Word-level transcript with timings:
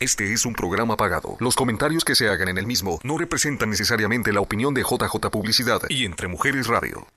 Este 0.00 0.32
es 0.32 0.46
un 0.46 0.52
programa 0.52 0.96
pagado. 0.96 1.36
Los 1.40 1.56
comentarios 1.56 2.04
que 2.04 2.14
se 2.14 2.28
hagan 2.28 2.46
en 2.46 2.56
el 2.56 2.68
mismo 2.68 3.00
no 3.02 3.18
representan 3.18 3.70
necesariamente 3.70 4.32
la 4.32 4.40
opinión 4.40 4.72
de 4.72 4.82
JJ 4.82 5.28
Publicidad 5.28 5.80
y 5.88 6.04
Entre 6.04 6.28
Mujeres 6.28 6.68
Radio. 6.68 7.08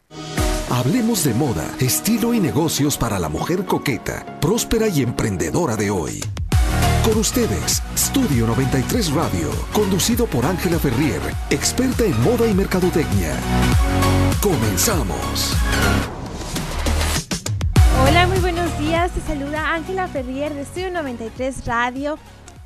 Hablemos 0.67 1.23
de 1.23 1.35
moda, 1.35 1.69
estilo 1.79 2.33
y 2.33 2.39
negocios 2.39 2.97
para 2.97 3.19
la 3.19 3.29
mujer 3.29 3.65
coqueta, 3.65 4.25
próspera 4.39 4.87
y 4.87 5.03
emprendedora 5.03 5.75
de 5.75 5.91
hoy. 5.91 6.21
Con 7.03 7.19
ustedes, 7.19 7.83
Studio 7.95 8.47
93 8.47 9.11
Radio, 9.13 9.51
conducido 9.73 10.25
por 10.25 10.43
Ángela 10.43 10.79
Ferrier, 10.79 11.21
experta 11.51 12.03
en 12.03 12.19
moda 12.23 12.47
y 12.47 12.55
mercadotecnia. 12.55 13.35
Comenzamos. 14.41 15.55
Hola, 18.07 18.25
muy 18.25 18.39
buenos 18.39 18.75
días. 18.79 19.11
Te 19.11 19.21
saluda 19.21 19.75
Ángela 19.75 20.07
Ferrier 20.07 20.55
de 20.55 20.65
Studio 20.65 20.89
93 20.89 21.65
Radio 21.67 22.17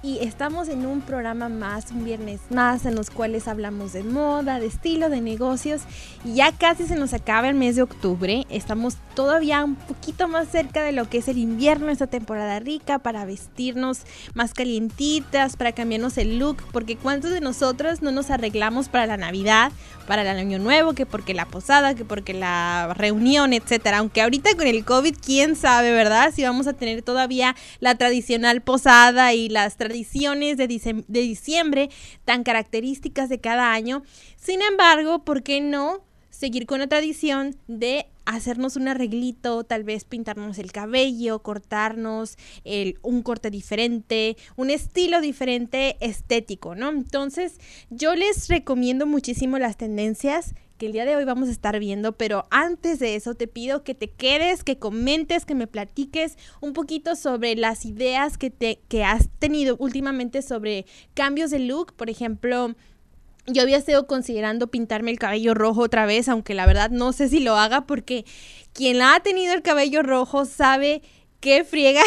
y 0.06 0.20
estamos 0.20 0.70
en 0.70 0.86
un 0.86 1.02
programa 1.02 1.50
más, 1.50 1.90
un 1.90 2.05
viernes 2.05 2.40
más, 2.52 2.86
en 2.86 2.94
los 2.94 3.09
cuales 3.09 3.48
hablamos 3.48 3.91
de 3.91 4.04
moda, 4.04 4.59
de 4.59 4.68
estilo, 4.68 5.09
de 5.09 5.20
negocios. 5.20 5.82
Y 6.23 6.36
ya 6.36 6.52
casi 6.52 6.86
se 6.86 6.96
nos 6.96 7.13
acaba 7.13 7.50
el 7.50 7.55
mes 7.55 7.76
de 7.76 7.82
octubre. 7.82 8.46
Estamos 8.49 8.98
todavía 9.16 9.63
un 9.63 9.76
poquito 9.76 10.27
más 10.27 10.48
cerca 10.48 10.84
de 10.84 10.91
lo 10.91 11.10
que 11.10 11.18
es 11.18 11.27
el 11.27 11.40
invierno, 11.40 11.90
esta 11.90 12.05
temporada 12.05 12.60
rica, 12.60 12.99
para 12.99 13.26
vestirnos 13.26 14.02
más 14.36 14.54
calientitas, 14.54 15.58
para 15.58 15.72
cambiarnos 15.72 16.20
el 16.20 16.38
look. 16.38 16.58
Porque 16.72 16.98
¿cuántos 16.98 17.32
de 17.32 17.41
nosotros 17.41 18.04
no 18.04 18.12
nos 18.12 18.30
arreglamos 18.30 18.90
para 18.90 19.08
la 19.08 19.18
Navidad, 19.18 19.72
para 20.05 20.22
el 20.22 20.27
Año 20.38 20.60
Nuevo, 20.60 20.94
que 20.94 21.08
porque 21.08 21.34
la 21.34 21.48
posada, 21.48 21.96
que 21.96 22.05
porque 22.05 22.35
la 22.35 22.94
reunión, 22.96 23.54
etcétera? 23.54 23.98
Aunque 23.98 24.22
ahorita 24.22 24.55
con 24.55 24.68
el 24.68 24.85
COVID, 24.85 25.16
quién 25.26 25.55
sabe, 25.55 25.91
¿verdad? 25.91 26.32
Si 26.35 26.44
vamos 26.44 26.68
a 26.68 26.74
tener 26.74 27.02
todavía 27.02 27.55
la 27.80 27.96
tradicional 27.96 28.62
posada 28.62 29.34
y 29.34 29.49
las 29.49 29.77
tradicionales 29.77 29.95
de, 29.95 31.04
de 31.08 31.22
diciembre 31.22 31.90
tan 32.26 32.44
características 32.44 33.30
de 33.30 33.40
cada 33.40 33.73
año. 33.73 34.04
Sin 34.38 34.62
embargo, 34.62 35.24
¿por 35.24 35.43
qué 35.43 35.62
no 35.62 36.04
seguir 36.29 36.65
con 36.65 36.79
la 36.79 36.88
tradición 36.88 37.55
de 37.68 38.07
hacernos 38.26 38.76
un 38.76 38.88
arreglito, 38.88 39.63
tal 39.63 39.84
vez 39.84 40.04
pintarnos 40.04 40.57
el 40.57 40.71
cabello, 40.71 41.40
cortarnos 41.40 42.38
un 43.01 43.21
corte 43.21 43.49
diferente, 43.49 44.35
un 44.55 44.70
estilo 44.70 45.21
diferente 45.21 45.96
estético, 45.99 46.76
¿no? 46.76 46.90
Entonces, 46.90 47.60
yo 47.90 48.16
les 48.16 48.48
recomiendo 48.48 49.05
muchísimo 49.05 49.60
las 49.60 49.77
tendencias 49.77 50.55
que 50.77 50.87
el 50.87 50.91
día 50.91 51.05
de 51.05 51.15
hoy 51.15 51.26
vamos 51.26 51.49
a 51.49 51.51
estar 51.51 51.79
viendo, 51.79 52.13
pero 52.13 52.45
antes 52.49 52.99
de 52.99 53.15
eso 53.15 53.35
te 53.35 53.48
pido 53.48 53.84
que 53.84 53.95
te 53.95 54.09
quedes, 54.09 54.63
que 54.63 54.77
comentes, 54.77 55.45
que 55.45 55.55
me 55.55 55.67
platiques 55.67 56.37
un 56.62 56.73
poquito 56.73 57.15
sobre 57.15 57.55
las 57.55 57.85
ideas 57.85 58.37
que, 58.37 58.49
te, 58.49 58.79
que 58.87 59.04
has 59.04 59.29
tenido 59.40 59.77
últimamente 59.79 60.41
sobre 60.41 60.85
cambios 61.13 61.51
de 61.51 61.59
look, 61.59 61.93
por 61.93 62.09
ejemplo... 62.09 62.76
Yo 63.48 63.62
había 63.62 63.77
estado 63.77 64.07
considerando 64.07 64.72
pintarme 64.72 65.12
el 65.12 65.19
cabello 65.19 65.53
rojo 65.53 65.81
otra 65.81 66.07
vez, 66.07 66.29
aunque 66.29 66.56
la 66.56 66.66
verdad 66.66 66.89
no 66.89 67.13
sé 67.13 67.29
si 67.29 67.39
lo 67.39 67.56
haga 67.56 67.85
porque 67.85 68.25
quien 68.73 69.03
ha 69.03 69.19
tenido 69.19 69.53
el 69.53 69.62
cabello 69.62 70.01
rojo 70.01 70.45
sabe 70.45 71.03
qué 71.46 71.63
friega 71.63 72.01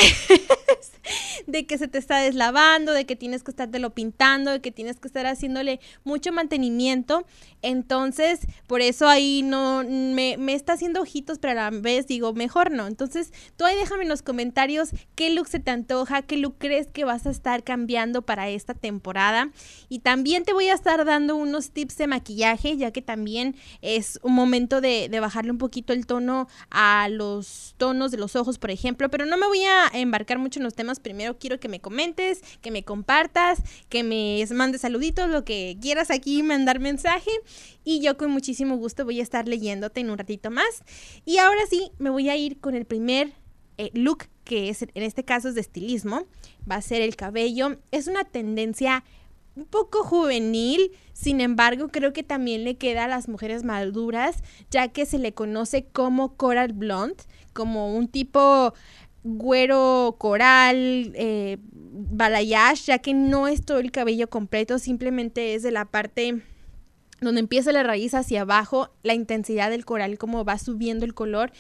de 1.47 1.65
que 1.65 1.79
se 1.79 1.87
te 1.87 1.99
está 1.99 2.19
deslavando, 2.19 2.93
de 2.93 3.07
que 3.07 3.15
tienes 3.15 3.45
que 3.45 3.53
estártelo 3.53 3.91
pintando, 3.91 4.51
de 4.51 4.61
que 4.61 4.73
tienes 4.73 4.99
que 4.99 5.07
estar 5.07 5.27
haciéndole 5.27 5.79
mucho 6.03 6.33
mantenimiento. 6.33 7.25
Entonces, 7.63 8.41
por 8.67 8.81
eso 8.81 9.09
ahí 9.09 9.43
no 9.45 9.85
me, 9.85 10.37
me, 10.39 10.55
está 10.55 10.73
haciendo 10.73 11.01
ojitos, 11.01 11.39
pero 11.39 11.53
a 11.53 11.71
la 11.71 11.71
vez 11.71 12.09
digo, 12.09 12.33
mejor 12.33 12.73
no. 12.73 12.89
Entonces, 12.89 13.33
tú 13.57 13.65
ahí 13.65 13.77
déjame 13.77 14.03
en 14.03 14.09
los 14.09 14.23
comentarios 14.23 14.91
qué 15.15 15.31
look 15.31 15.47
se 15.47 15.61
te 15.61 15.71
antoja, 15.71 16.23
qué 16.23 16.37
look 16.37 16.57
crees 16.59 16.89
que 16.89 17.05
vas 17.05 17.25
a 17.27 17.31
estar 17.31 17.63
cambiando 17.63 18.23
para 18.23 18.49
esta 18.49 18.75
temporada. 18.75 19.53
Y 19.89 20.01
también 20.01 20.43
te 20.43 20.53
voy 20.53 20.69
a 20.69 20.75
estar 20.75 21.05
dando 21.05 21.37
unos 21.37 21.71
tips 21.71 21.97
de 21.99 22.09
maquillaje, 22.09 22.77
ya 22.77 22.91
que 22.91 23.03
también 23.03 23.55
es 23.83 24.19
un 24.23 24.35
momento 24.35 24.81
de, 24.81 25.09
de 25.09 25.21
bajarle 25.21 25.53
un 25.53 25.59
poquito 25.59 25.93
el 25.93 26.07
tono 26.07 26.49
a 26.71 27.09
los 27.09 27.77
tonos 27.79 28.11
de 28.11 28.19
los 28.19 28.35
ojos, 28.35 28.59
por 28.59 28.73
ejemplo. 28.73 29.09
Pero 29.09 29.28
no 29.29 29.37
me 29.37 29.47
voy 29.47 29.63
a 29.65 29.89
embarcar 29.93 30.39
mucho 30.39 30.59
en 30.59 30.65
los 30.65 30.75
temas. 30.75 31.01
Primero 31.01 31.39
quiero 31.39 31.61
que 31.61 31.69
me 31.69 31.81
comentes, 31.81 32.43
que 32.61 32.71
me 32.71 32.85
compartas, 32.85 33.63
que 33.89 34.03
me 34.03 34.45
mandes 34.55 34.81
saluditos, 34.81 35.29
lo 35.31 35.45
que 35.45 35.77
quieras 35.81 36.11
aquí, 36.11 36.43
mandar 36.43 36.81
mensaje. 36.81 37.31
Y 37.85 38.01
yo 38.01 38.17
con 38.17 38.31
muchísimo 38.31 38.77
gusto 38.77 39.05
voy 39.05 39.21
a 39.21 39.23
estar 39.23 39.47
leyéndote 39.47 40.01
en 40.01 40.11
un 40.11 40.19
ratito 40.19 40.51
más. 40.51 40.83
Y 41.25 41.39
ahora 41.39 41.61
sí, 41.69 41.93
me 41.99 42.11
voy 42.11 42.29
a 42.29 42.37
ir 42.37 42.59
con 42.61 42.75
el 42.75 42.85
primer 42.85 43.33
eh, 43.77 43.91
look, 43.95 44.25
que 44.45 44.69
es, 44.71 44.83
en 44.83 45.03
este 45.03 45.25
caso 45.25 45.49
es 45.49 45.55
de 45.55 45.61
estilismo. 45.61 46.27
Va 46.71 46.77
a 46.77 46.83
ser 46.83 47.03
el 47.03 47.17
cabello. 47.17 47.79
Es 47.93 48.09
una 48.09 48.25
tendencia 48.25 49.05
un 49.59 49.67
poco 49.67 50.05
juvenil, 50.05 50.93
sin 51.13 51.41
embargo 51.41 51.89
creo 51.89 52.13
que 52.13 52.23
también 52.23 52.63
le 52.63 52.77
queda 52.77 53.05
a 53.05 53.09
las 53.09 53.29
mujeres 53.29 53.65
maduras, 53.65 54.43
ya 54.71 54.89
que 54.89 55.05
se 55.05 55.19
le 55.19 55.35
conoce 55.35 55.85
como 55.85 56.37
coral 56.37 56.73
blonde, 56.73 57.25
como 57.53 57.93
un 57.95 58.07
tipo 58.07 58.73
güero 59.25 60.17
coral, 60.19 61.13
eh, 61.15 61.59
balayage, 61.63 62.85
ya 62.87 62.99
que 62.99 63.15
no 63.15 63.49
es 63.49 63.65
todo 63.65 63.79
el 63.79 63.91
cabello 63.91 64.29
completo, 64.29 64.79
simplemente 64.79 65.55
es 65.55 65.63
de 65.63 65.71
la 65.71 65.85
parte 65.85 66.43
donde 67.21 67.41
empieza 67.41 67.73
la 67.73 67.83
raíz 67.83 68.15
hacia 68.15 68.43
abajo, 68.43 68.91
la 69.03 69.15
intensidad 69.15 69.71
del 69.71 69.85
coral, 69.85 70.19
como 70.19 70.45
va 70.45 70.59
subiendo 70.59 71.05
el 71.05 71.15
color. 71.15 71.53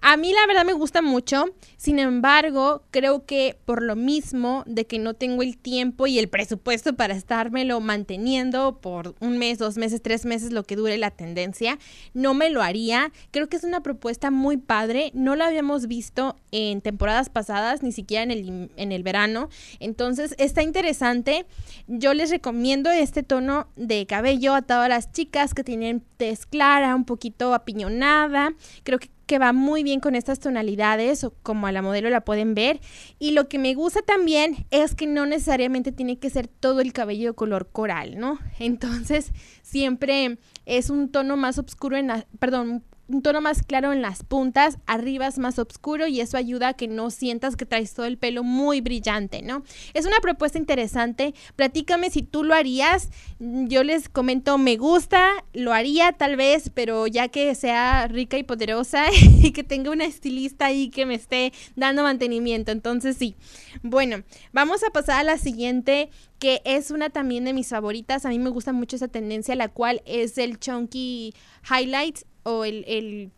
A 0.00 0.16
mí 0.16 0.32
la 0.32 0.46
verdad 0.46 0.64
me 0.64 0.74
gusta 0.74 1.02
mucho, 1.02 1.46
sin 1.76 1.98
embargo, 1.98 2.84
creo 2.92 3.26
que 3.26 3.58
por 3.64 3.82
lo 3.82 3.96
mismo 3.96 4.62
de 4.64 4.86
que 4.86 5.00
no 5.00 5.14
tengo 5.14 5.42
el 5.42 5.58
tiempo 5.58 6.06
y 6.06 6.20
el 6.20 6.28
presupuesto 6.28 6.94
para 6.94 7.14
estármelo 7.14 7.80
manteniendo 7.80 8.80
por 8.80 9.16
un 9.18 9.38
mes, 9.38 9.58
dos 9.58 9.76
meses, 9.76 10.00
tres 10.00 10.24
meses, 10.24 10.52
lo 10.52 10.62
que 10.62 10.76
dure 10.76 10.98
la 10.98 11.10
tendencia, 11.10 11.78
no 12.14 12.32
me 12.32 12.48
lo 12.48 12.62
haría. 12.62 13.10
Creo 13.32 13.48
que 13.48 13.56
es 13.56 13.64
una 13.64 13.82
propuesta 13.82 14.30
muy 14.30 14.56
padre, 14.56 15.10
no 15.14 15.34
la 15.34 15.46
habíamos 15.46 15.88
visto 15.88 16.36
en 16.52 16.80
temporadas 16.80 17.28
pasadas, 17.28 17.82
ni 17.82 17.90
siquiera 17.90 18.22
en 18.22 18.30
el, 18.30 18.70
en 18.76 18.92
el 18.92 19.02
verano, 19.02 19.48
entonces 19.80 20.36
está 20.38 20.62
interesante. 20.62 21.44
Yo 21.88 22.14
les 22.14 22.30
recomiendo 22.30 22.88
este 22.90 23.24
tono 23.24 23.66
de 23.74 24.06
cabello 24.06 24.54
a 24.54 24.62
todas 24.62 24.88
las 24.88 25.10
chicas 25.10 25.54
que 25.54 25.64
tienen 25.64 26.04
tez 26.18 26.46
clara, 26.46 26.94
un 26.94 27.04
poquito 27.04 27.52
apiñonada, 27.52 28.54
creo 28.84 29.00
que 29.00 29.10
que 29.28 29.38
va 29.38 29.52
muy 29.52 29.84
bien 29.84 30.00
con 30.00 30.14
estas 30.14 30.40
tonalidades 30.40 31.22
o 31.22 31.34
como 31.42 31.66
a 31.66 31.72
la 31.72 31.82
modelo 31.82 32.08
la 32.08 32.22
pueden 32.22 32.54
ver. 32.54 32.80
Y 33.18 33.32
lo 33.32 33.46
que 33.46 33.58
me 33.58 33.74
gusta 33.74 34.00
también 34.00 34.66
es 34.70 34.94
que 34.94 35.06
no 35.06 35.26
necesariamente 35.26 35.92
tiene 35.92 36.18
que 36.18 36.30
ser 36.30 36.48
todo 36.48 36.80
el 36.80 36.94
cabello 36.94 37.28
de 37.28 37.36
color 37.36 37.68
coral, 37.70 38.18
¿no? 38.18 38.38
Entonces 38.58 39.32
siempre 39.62 40.38
es 40.64 40.88
un 40.88 41.10
tono 41.10 41.36
más 41.36 41.58
oscuro 41.58 41.98
en 41.98 42.08
la, 42.08 42.26
perdón, 42.38 42.82
un 43.08 43.22
tono 43.22 43.40
más 43.40 43.62
claro 43.62 43.92
en 43.92 44.02
las 44.02 44.22
puntas, 44.22 44.78
arriba 44.86 45.26
es 45.26 45.38
más 45.38 45.58
oscuro 45.58 46.06
y 46.06 46.20
eso 46.20 46.36
ayuda 46.36 46.68
a 46.68 46.74
que 46.74 46.88
no 46.88 47.10
sientas 47.10 47.56
que 47.56 47.64
traes 47.64 47.94
todo 47.94 48.06
el 48.06 48.18
pelo 48.18 48.42
muy 48.42 48.82
brillante, 48.82 49.40
¿no? 49.40 49.64
Es 49.94 50.04
una 50.04 50.18
propuesta 50.20 50.58
interesante. 50.58 51.34
Platícame 51.56 52.10
si 52.10 52.22
tú 52.22 52.44
lo 52.44 52.54
harías. 52.54 53.08
Yo 53.38 53.82
les 53.82 54.08
comento, 54.10 54.58
me 54.58 54.76
gusta, 54.76 55.44
lo 55.54 55.72
haría 55.72 56.12
tal 56.12 56.36
vez, 56.36 56.70
pero 56.74 57.06
ya 57.06 57.28
que 57.28 57.54
sea 57.54 58.06
rica 58.08 58.36
y 58.36 58.42
poderosa 58.42 59.06
y 59.42 59.52
que 59.52 59.64
tenga 59.64 59.90
una 59.90 60.04
estilista 60.04 60.66
ahí 60.66 60.90
que 60.90 61.06
me 61.06 61.14
esté 61.14 61.52
dando 61.76 62.02
mantenimiento. 62.02 62.72
Entonces 62.72 63.16
sí. 63.16 63.36
Bueno, 63.82 64.22
vamos 64.52 64.84
a 64.84 64.90
pasar 64.90 65.20
a 65.20 65.24
la 65.24 65.38
siguiente 65.38 66.10
que 66.38 66.60
es 66.64 66.90
una 66.90 67.10
también 67.10 67.44
de 67.44 67.52
mis 67.52 67.68
favoritas. 67.68 68.24
A 68.24 68.28
mí 68.28 68.38
me 68.38 68.50
gusta 68.50 68.72
mucho 68.72 68.96
esa 68.96 69.08
tendencia, 69.08 69.54
la 69.54 69.68
cual 69.68 70.02
es 70.04 70.38
el 70.38 70.58
Chunky 70.58 71.34
Highlights 71.68 72.26
o 72.48 72.64
el, 72.64 73.30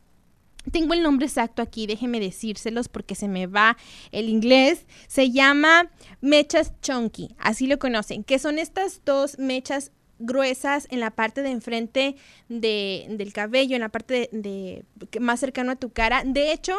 tengo 0.70 0.94
el 0.94 1.02
nombre 1.02 1.26
exacto 1.26 1.62
aquí, 1.62 1.86
déjenme 1.86 2.20
decírselos 2.20 2.88
porque 2.88 3.16
se 3.16 3.26
me 3.26 3.46
va 3.46 3.76
el 4.12 4.28
inglés. 4.28 4.86
Se 5.08 5.30
llama 5.30 5.90
mechas 6.20 6.72
chunky, 6.80 7.34
así 7.38 7.66
lo 7.66 7.78
conocen, 7.78 8.22
que 8.22 8.38
son 8.38 8.58
estas 8.58 9.04
dos 9.04 9.38
mechas 9.38 9.90
gruesas 10.20 10.86
en 10.90 11.00
la 11.00 11.10
parte 11.10 11.42
de 11.42 11.50
enfrente 11.50 12.14
de, 12.48 13.06
del 13.10 13.32
cabello, 13.32 13.74
en 13.74 13.80
la 13.80 13.88
parte 13.88 14.28
de, 14.32 14.84
más 15.18 15.40
cercano 15.40 15.72
a 15.72 15.76
tu 15.76 15.90
cara. 15.90 16.22
De 16.24 16.52
hecho, 16.52 16.76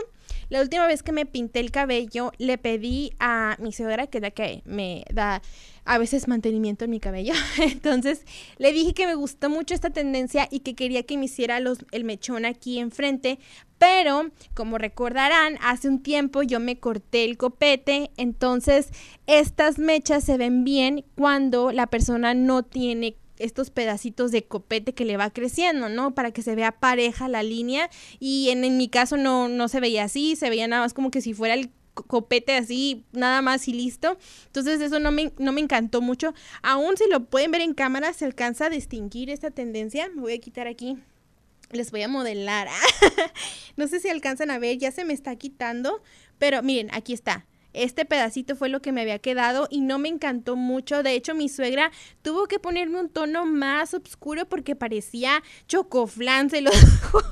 la 0.51 0.61
última 0.61 0.85
vez 0.85 1.01
que 1.01 1.13
me 1.13 1.25
pinté 1.25 1.61
el 1.61 1.71
cabello, 1.71 2.33
le 2.37 2.57
pedí 2.57 3.13
a 3.21 3.55
mi 3.59 3.71
señora, 3.71 4.07
que 4.07 4.17
es 4.17 4.21
la 4.21 4.31
que 4.31 4.61
me 4.65 5.05
da 5.09 5.41
a 5.85 5.97
veces 5.97 6.27
mantenimiento 6.27 6.83
en 6.83 6.91
mi 6.91 6.99
cabello. 6.99 7.33
Entonces 7.57 8.25
le 8.57 8.73
dije 8.73 8.93
que 8.93 9.07
me 9.07 9.15
gustó 9.15 9.49
mucho 9.49 9.73
esta 9.73 9.91
tendencia 9.91 10.49
y 10.51 10.59
que 10.59 10.75
quería 10.75 11.03
que 11.03 11.17
me 11.17 11.25
hiciera 11.25 11.61
los, 11.61 11.77
el 11.93 12.03
mechón 12.03 12.43
aquí 12.43 12.79
enfrente. 12.79 13.39
Pero, 13.77 14.29
como 14.53 14.77
recordarán, 14.77 15.57
hace 15.61 15.87
un 15.87 16.03
tiempo 16.03 16.43
yo 16.43 16.59
me 16.59 16.77
corté 16.81 17.23
el 17.23 17.37
copete. 17.37 18.11
Entonces, 18.17 18.89
estas 19.27 19.79
mechas 19.79 20.25
se 20.25 20.35
ven 20.35 20.65
bien 20.65 21.05
cuando 21.15 21.71
la 21.71 21.87
persona 21.87 22.33
no 22.33 22.63
tiene 22.63 23.15
estos 23.43 23.69
pedacitos 23.69 24.31
de 24.31 24.43
copete 24.43 24.93
que 24.93 25.05
le 25.05 25.17
va 25.17 25.29
creciendo, 25.29 25.89
¿no? 25.89 26.13
Para 26.13 26.31
que 26.31 26.41
se 26.41 26.55
vea 26.55 26.71
pareja 26.71 27.27
la 27.27 27.43
línea. 27.43 27.89
Y 28.19 28.49
en, 28.49 28.63
en 28.63 28.77
mi 28.77 28.89
caso 28.89 29.17
no, 29.17 29.47
no 29.49 29.67
se 29.67 29.79
veía 29.79 30.03
así, 30.05 30.35
se 30.35 30.49
veía 30.49 30.67
nada 30.67 30.83
más 30.83 30.93
como 30.93 31.11
que 31.11 31.21
si 31.21 31.33
fuera 31.33 31.53
el 31.53 31.71
copete 31.93 32.55
así, 32.55 33.05
nada 33.11 33.41
más 33.41 33.67
y 33.67 33.73
listo. 33.73 34.17
Entonces 34.47 34.81
eso 34.81 34.99
no 34.99 35.11
me, 35.11 35.33
no 35.37 35.51
me 35.51 35.61
encantó 35.61 36.01
mucho. 36.01 36.33
Aún 36.61 36.97
si 36.97 37.09
lo 37.09 37.25
pueden 37.25 37.51
ver 37.51 37.61
en 37.61 37.73
cámara, 37.73 38.13
se 38.13 38.25
alcanza 38.25 38.65
a 38.65 38.69
distinguir 38.69 39.29
esta 39.29 39.51
tendencia. 39.51 40.09
Me 40.09 40.21
voy 40.21 40.33
a 40.33 40.39
quitar 40.39 40.67
aquí. 40.67 40.97
Les 41.71 41.91
voy 41.91 42.01
a 42.01 42.07
modelar. 42.07 42.67
no 43.77 43.87
sé 43.87 43.99
si 43.99 44.09
alcanzan 44.09 44.51
a 44.51 44.59
ver, 44.59 44.77
ya 44.77 44.91
se 44.91 45.05
me 45.05 45.13
está 45.13 45.35
quitando. 45.35 46.01
Pero 46.37 46.61
miren, 46.63 46.89
aquí 46.93 47.13
está. 47.13 47.45
Este 47.73 48.05
pedacito 48.05 48.55
fue 48.55 48.69
lo 48.69 48.81
que 48.81 48.91
me 48.91 49.01
había 49.01 49.19
quedado 49.19 49.67
y 49.69 49.81
no 49.81 49.97
me 49.97 50.09
encantó 50.09 50.55
mucho. 50.55 51.03
De 51.03 51.13
hecho, 51.13 51.33
mi 51.35 51.49
suegra 51.49 51.91
tuvo 52.21 52.47
que 52.47 52.59
ponerme 52.59 52.99
un 52.99 53.09
tono 53.09 53.45
más 53.45 53.93
oscuro 53.93 54.47
porque 54.47 54.75
parecía 54.75 55.41
chocoflán, 55.67 56.49
se 56.49 56.61
lo 56.61 56.71
juro. 57.11 57.23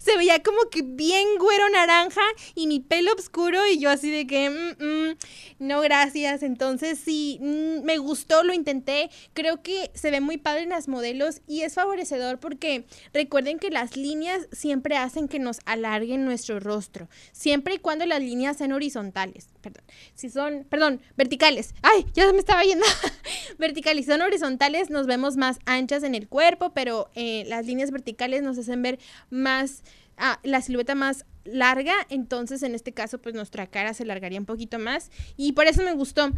Se 0.00 0.16
veía 0.16 0.42
como 0.42 0.70
que 0.70 0.82
bien 0.82 1.26
güero 1.38 1.68
naranja 1.70 2.22
y 2.54 2.66
mi 2.66 2.80
pelo 2.80 3.12
oscuro 3.18 3.66
y 3.66 3.78
yo 3.78 3.90
así 3.90 4.10
de 4.10 4.26
que, 4.26 4.50
mm, 4.50 4.84
mm, 4.84 5.16
no, 5.58 5.80
gracias. 5.80 6.42
Entonces, 6.42 6.98
sí, 6.98 7.38
mm, 7.40 7.84
me 7.84 7.98
gustó, 7.98 8.42
lo 8.42 8.54
intenté. 8.54 9.10
Creo 9.34 9.62
que 9.62 9.90
se 9.94 10.10
ve 10.10 10.20
muy 10.20 10.38
padre 10.38 10.62
en 10.62 10.70
las 10.70 10.88
modelos 10.88 11.42
y 11.46 11.62
es 11.62 11.74
favorecedor 11.74 12.40
porque 12.40 12.86
recuerden 13.12 13.58
que 13.58 13.70
las 13.70 13.96
líneas 13.96 14.48
siempre 14.52 14.96
hacen 14.96 15.28
que 15.28 15.38
nos 15.38 15.60
alarguen 15.66 16.24
nuestro 16.24 16.60
rostro, 16.60 17.08
siempre 17.32 17.74
y 17.74 17.78
cuando 17.78 18.06
las 18.06 18.20
líneas 18.20 18.56
sean 18.56 18.72
horizontales 18.72 19.41
perdón, 19.60 19.82
si 20.14 20.30
son, 20.30 20.66
perdón, 20.68 21.00
verticales, 21.16 21.74
ay, 21.82 22.06
ya 22.14 22.32
me 22.32 22.38
estaba 22.38 22.62
yendo, 22.64 22.84
verticales, 23.58 24.04
si 24.04 24.10
son 24.10 24.22
horizontales 24.22 24.90
nos 24.90 25.06
vemos 25.06 25.36
más 25.36 25.58
anchas 25.66 26.02
en 26.02 26.14
el 26.14 26.28
cuerpo, 26.28 26.72
pero 26.74 27.10
eh, 27.14 27.44
las 27.46 27.66
líneas 27.66 27.90
verticales 27.90 28.42
nos 28.42 28.58
hacen 28.58 28.82
ver 28.82 28.98
más, 29.30 29.82
ah, 30.16 30.38
la 30.42 30.60
silueta 30.60 30.94
más 30.94 31.24
larga, 31.44 31.94
entonces 32.08 32.62
en 32.62 32.74
este 32.74 32.92
caso 32.92 33.18
pues 33.18 33.34
nuestra 33.34 33.66
cara 33.66 33.94
se 33.94 34.04
largaría 34.04 34.38
un 34.38 34.46
poquito 34.46 34.78
más 34.78 35.10
y 35.36 35.52
por 35.52 35.66
eso 35.66 35.82
me 35.82 35.92
gustó, 35.92 36.30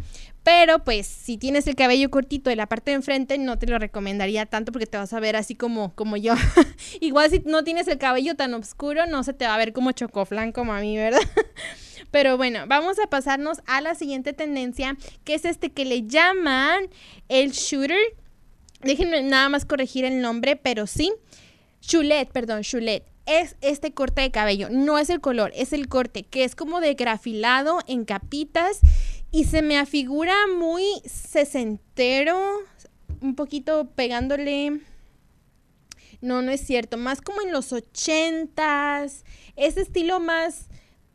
pero 0.43 0.83
pues 0.83 1.05
si 1.05 1.37
tienes 1.37 1.67
el 1.67 1.75
cabello 1.75 2.09
cortito 2.09 2.49
de 2.49 2.55
la 2.55 2.67
parte 2.67 2.91
de 2.91 2.95
enfrente 2.95 3.37
no 3.37 3.59
te 3.59 3.67
lo 3.67 3.77
recomendaría 3.77 4.45
tanto 4.47 4.71
porque 4.71 4.87
te 4.87 4.97
vas 4.97 5.13
a 5.13 5.19
ver 5.19 5.35
así 5.35 5.55
como, 5.55 5.93
como 5.93 6.17
yo, 6.17 6.33
igual 7.01 7.29
si 7.29 7.39
no 7.45 7.63
tienes 7.63 7.87
el 7.87 7.97
cabello 7.97 8.35
tan 8.35 8.53
oscuro 8.55 9.05
no 9.05 9.23
se 9.23 9.33
te 9.33 9.45
va 9.45 9.53
a 9.55 9.57
ver 9.57 9.73
como 9.73 9.91
chocoflan 9.91 10.51
como 10.51 10.73
a 10.73 10.79
mí, 10.81 10.97
¿verdad? 10.97 11.21
Pero 12.11 12.37
bueno, 12.37 12.63
vamos 12.67 12.97
a 12.99 13.07
pasarnos 13.07 13.59
a 13.65 13.81
la 13.81 13.93
siguiente 13.93 14.31
tendencia, 14.31 14.95
que 15.25 15.33
es 15.33 15.43
este 15.43 15.71
que 15.71 15.83
le 15.83 16.07
llaman 16.07 16.87
el 17.27 17.51
shooter. 17.51 17.97
Déjenme 18.81 19.21
nada 19.23 19.49
más 19.49 19.65
corregir 19.65 20.05
el 20.05 20.21
nombre, 20.21 20.55
pero 20.55 20.87
sí. 20.87 21.11
Chulet, 21.81 22.31
perdón, 22.31 22.61
chulet. 22.61 23.03
Es 23.25 23.55
este 23.61 23.93
corte 23.93 24.21
de 24.21 24.31
cabello, 24.31 24.69
no 24.69 24.99
es 24.99 25.09
el 25.09 25.19
color, 25.19 25.51
es 25.55 25.73
el 25.73 25.87
corte, 25.87 26.23
que 26.23 26.43
es 26.43 26.55
como 26.55 26.79
de 26.79 26.93
grafilado 26.93 27.79
en 27.87 28.05
capitas 28.05 28.79
y 29.31 29.45
se 29.45 29.61
me 29.61 29.77
afigura 29.77 30.35
muy 30.57 30.83
sesentero, 31.05 32.37
un 33.21 33.35
poquito 33.35 33.89
pegándole 33.95 34.81
no, 36.25 36.41
no 36.41 36.51
es 36.51 36.61
cierto. 36.61 36.97
Más 36.97 37.21
como 37.21 37.41
en 37.41 37.51
los 37.51 37.71
ochentas. 37.71 39.23
Ese 39.55 39.81
estilo 39.81 40.19
más 40.19 40.67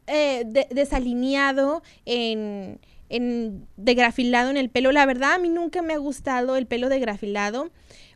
eh, 0.06 0.44
desalineado, 0.70 1.82
en, 2.06 2.80
en 3.08 3.66
grafilado 3.76 4.50
en 4.50 4.56
el 4.56 4.70
pelo. 4.70 4.92
La 4.92 5.06
verdad, 5.06 5.34
a 5.34 5.38
mí 5.38 5.48
nunca 5.48 5.82
me 5.82 5.94
ha 5.94 5.98
gustado 5.98 6.56
el 6.56 6.66
pelo 6.66 6.88
de 6.88 7.00
grafilado. 7.00 7.70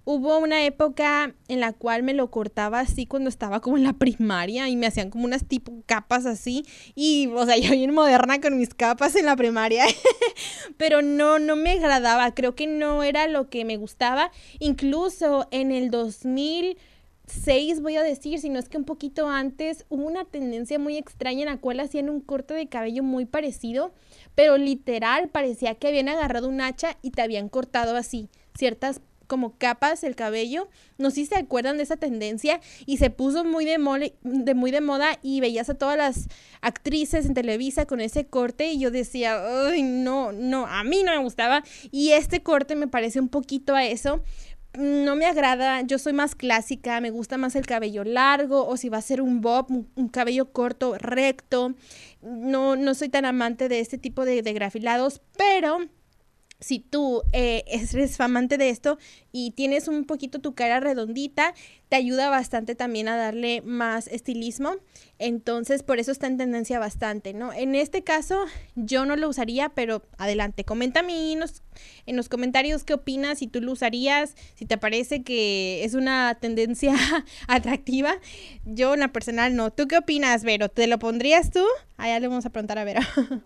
Hubo 0.07 0.39
una 0.39 0.65
época 0.65 1.35
en 1.49 1.61
la 1.61 1.73
cual 1.73 2.03
me 2.03 2.13
lo 2.13 2.31
cortaba 2.31 2.81
así 2.81 3.07
cuando 3.07 3.31
estaba 3.31 3.61
como 3.61 3.79
en 3.79 3.85
la 3.85 3.95
primaria 3.95 4.69
y 4.69 4.77
me 4.77 4.87
hacían 4.87 5.11
como 5.11 5.25
unas 5.25 5.47
tipo 5.47 5.83
capas 5.87 6.27
así. 6.27 6.67
Y, 6.95 7.29
o 7.29 7.47
sea, 7.47 7.57
yo 7.59 7.71
bien 7.71 7.95
moderna 7.95 8.41
con 8.41 8.59
mis 8.59 8.75
capas 8.75 9.17
en 9.17 9.27
la 9.27 9.37
primaria. 9.37 9.85
Pero 10.77 11.01
no, 11.01 11.39
no 11.39 11.57
me 11.57 11.73
agradaba. 11.73 12.35
Creo 12.35 12.55
que 12.55 12.67
no 12.67 13.03
era 13.03 13.27
lo 13.29 13.49
que 13.49 13.65
me 13.65 13.77
gustaba. 13.77 14.31
Incluso 14.59 15.49
en 15.51 15.73
el 15.73 15.91
2000 15.91 16.77
seis, 17.27 17.81
voy 17.81 17.97
a 17.97 18.03
decir, 18.03 18.39
sino 18.39 18.59
es 18.59 18.69
que 18.69 18.77
un 18.77 18.85
poquito 18.85 19.29
antes 19.29 19.87
hubo 19.89 20.07
una 20.07 20.25
tendencia 20.25 20.79
muy 20.79 20.97
extraña 20.97 21.41
en 21.41 21.47
la 21.47 21.57
cual 21.57 21.81
hacían 21.81 22.11
un 22.11 22.21
corte 22.21 22.55
de 22.55 22.69
cabello 22.69 23.03
muy 23.03 23.25
parecido, 23.25 23.93
pero 24.35 24.59
literal 24.59 25.29
parecía 25.29 25.75
que 25.75 25.89
habían 25.89 26.09
agarrado 26.09 26.49
un 26.49 26.61
hacha 26.61 26.99
y 27.03 27.11
te 27.13 27.23
habían 27.23 27.49
cortado 27.49 27.97
así 27.97 28.29
ciertas 28.57 29.01
como 29.27 29.57
capas 29.59 30.05
el 30.05 30.17
cabello. 30.17 30.69
No 30.99 31.11
sé 31.11 31.17
si 31.17 31.27
se 31.27 31.37
acuerdan 31.37 31.77
de 31.77 31.83
esa 31.83 31.97
tendencia 31.97 32.61
y 32.87 32.99
se 32.99 33.11
puso 33.11 33.45
muy 33.45 33.65
de, 33.65 34.13
de, 34.23 34.55
muy 34.55 34.71
de 34.71 34.81
moda 34.81 35.19
y 35.23 35.41
veías 35.41 35.71
a 35.71 35.75
todas 35.75 35.97
las 35.97 36.29
actrices 36.61 37.27
en 37.27 37.35
Televisa 37.35 37.87
con 37.87 38.01
ese 38.01 38.27
corte 38.27 38.73
y 38.73 38.79
yo 38.79 38.91
decía, 38.91 39.41
no, 39.83 40.33
no, 40.33 40.67
a 40.67 40.85
mí 40.85 41.03
no 41.03 41.13
me 41.13 41.19
gustaba 41.19 41.65
y 41.91 42.13
este 42.13 42.43
corte 42.43 42.77
me 42.77 42.89
parece 42.89 43.21
un 43.21 43.29
poquito 43.29 43.75
a 43.75 43.85
eso 43.85 44.23
no 44.79 45.15
me 45.15 45.27
agrada, 45.27 45.83
yo 45.83 45.99
soy 45.99 46.13
más 46.13 46.35
clásica, 46.35 47.01
me 47.01 47.11
gusta 47.11 47.39
más 47.39 47.55
el 47.55 47.67
cabello 47.67 48.05
largo 48.05 48.67
o 48.67 48.77
si 48.77 48.89
va 48.89 48.99
a 48.99 49.03
ser 49.03 49.23
un 49.23 49.41
bob, 49.41 49.67
un, 49.71 50.09
cabello 50.09 50.53
corto, 50.53 50.99
recto. 50.99 51.75
No, 52.23 52.77
no 52.77 52.95
soy 52.95 53.09
tan 53.09 53.25
amante 53.25 53.69
de 53.69 53.81
este 53.81 53.99
tipo 53.99 54.25
de, 54.25 54.43
de 54.43 54.53
grafilados, 54.53 55.21
pero 55.37 55.79
si 56.65 56.79
tú 56.79 57.25
eh, 57.33 57.63
eres 57.67 58.19
amante 58.21 58.57
de 58.57 58.71
esto 58.71 58.97
y 59.33 59.51
tienes 59.51 59.87
un 59.87 60.07
poquito 60.07 60.41
tu 60.41 60.55
cara 60.55 60.81
redondita, 60.81 61.53
te 61.91 61.97
ayuda 61.97 62.31
bastante 62.31 62.75
también 62.75 63.07
a 63.07 63.19
darle 63.19 63.61
más 63.61 64.09
estilismo. 64.09 64.77
Entonces, 65.19 65.83
por 65.83 65.99
eso 65.99 66.11
está 66.11 66.27
en 66.27 66.39
tendencia 66.39 66.79
bastante, 66.79 67.35
¿no? 67.35 67.53
En 67.53 67.75
este 67.75 68.03
caso, 68.03 68.47
yo 68.77 69.05
no 69.05 69.15
lo 69.17 69.29
usaría, 69.29 69.69
pero 69.75 70.07
adelante, 70.17 70.65
coméntame 70.65 71.33
en 71.33 71.41
los, 71.41 71.63
en 72.07 72.17
los 72.17 72.31
comentarios 72.31 72.85
qué 72.85 72.95
opinas, 72.95 73.41
si 73.41 73.47
tú 73.47 73.61
lo 73.61 73.73
usarías, 73.73 74.35
si 74.55 74.65
te 74.65 74.79
parece 74.79 75.23
que 75.23 75.85
es 75.85 75.93
una 75.93 76.39
tendencia 76.41 76.95
atractiva. 77.47 78.17
Yo, 78.65 78.95
en 78.95 79.01
la 79.01 79.13
personal, 79.13 79.55
no. 79.55 79.71
¿Tú 79.71 79.87
qué 79.87 79.99
opinas, 79.99 80.45
Vero? 80.45 80.71
¿Te 80.71 80.87
lo 80.87 80.99
pondrías 80.99 81.51
tú? 81.51 81.63
Allá 81.99 82.19
le 82.21 82.29
vamos 82.29 82.47
a 82.47 82.51
preguntar 82.51 82.79
a 82.79 82.85
Vero. 82.85 83.03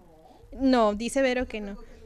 no, 0.52 0.94
dice 0.94 1.20
Vero 1.20 1.48
que 1.48 1.60
no. 1.60 1.97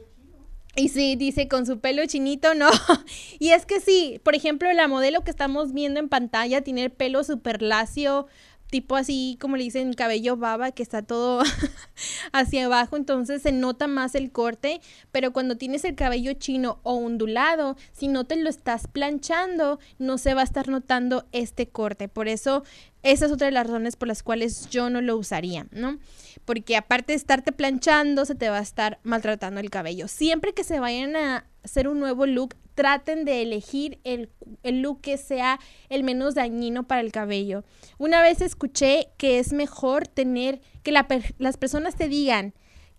Y 0.75 0.89
sí, 0.89 1.15
dice 1.15 1.47
con 1.47 1.67
su 1.67 1.79
pelo 1.79 2.03
chinito, 2.07 2.55
no. 2.55 2.69
y 3.39 3.49
es 3.49 3.65
que 3.65 3.79
sí, 3.79 4.19
por 4.23 4.35
ejemplo, 4.35 4.71
la 4.73 4.87
modelo 4.87 5.23
que 5.23 5.29
estamos 5.29 5.71
viendo 5.71 5.99
en 5.99 6.09
pantalla 6.09 6.61
tiene 6.61 6.83
el 6.83 6.91
pelo 6.91 7.23
súper 7.23 7.61
lacio, 7.61 8.25
tipo 8.71 8.95
así, 8.95 9.37
como 9.39 9.55
le 9.55 9.65
dicen, 9.65 9.93
cabello 9.93 10.35
baba, 10.35 10.71
que 10.71 10.81
está 10.81 11.03
todo 11.03 11.43
hacia 12.33 12.65
abajo, 12.65 12.97
entonces 12.97 13.43
se 13.43 13.51
nota 13.51 13.85
más 13.85 14.15
el 14.15 14.31
corte, 14.31 14.81
pero 15.11 15.31
cuando 15.31 15.57
tienes 15.57 15.85
el 15.85 15.93
cabello 15.93 16.33
chino 16.33 16.79
o 16.81 16.95
ondulado, 16.95 17.77
si 17.91 18.07
no 18.07 18.23
te 18.23 18.35
lo 18.35 18.49
estás 18.49 18.87
planchando, 18.87 19.77
no 19.99 20.17
se 20.17 20.33
va 20.33 20.41
a 20.41 20.45
estar 20.45 20.69
notando 20.69 21.27
este 21.33 21.67
corte. 21.67 22.07
Por 22.07 22.27
eso, 22.27 22.63
esa 23.03 23.25
es 23.25 23.31
otra 23.31 23.45
de 23.47 23.51
las 23.51 23.67
razones 23.67 23.95
por 23.97 24.07
las 24.07 24.23
cuales 24.23 24.69
yo 24.69 24.89
no 24.89 25.01
lo 25.01 25.17
usaría, 25.17 25.67
¿no? 25.71 25.99
Porque 26.45 26.77
aparte 26.77 27.13
de 27.13 27.17
estarte 27.17 27.51
planchando, 27.51 28.25
se 28.25 28.35
te 28.35 28.49
va 28.49 28.59
a 28.59 28.61
estar 28.61 28.99
maltratando 29.03 29.59
el 29.59 29.69
cabello. 29.69 30.07
Siempre 30.07 30.53
que 30.53 30.63
se 30.63 30.79
vayan 30.79 31.15
a 31.15 31.45
hacer 31.63 31.87
un 31.87 31.99
nuevo 31.99 32.25
look, 32.25 32.55
traten 32.75 33.25
de 33.25 33.41
elegir 33.41 33.99
el, 34.03 34.29
look 34.63 35.01
que 35.01 35.17
sea 35.17 35.59
el 35.89 36.03
menos 36.03 36.35
dañino 36.35 36.83
para 36.83 37.01
el 37.01 37.11
cabello. 37.11 37.63
Una 37.97 38.21
vez 38.21 38.41
escuché 38.41 39.09
que 39.17 39.39
es 39.39 39.53
mejor 39.53 40.07
tener 40.07 40.61
que 40.81 40.91
las 40.91 41.57
personas 41.57 41.95
te 41.95 42.07
digan, 42.07 42.53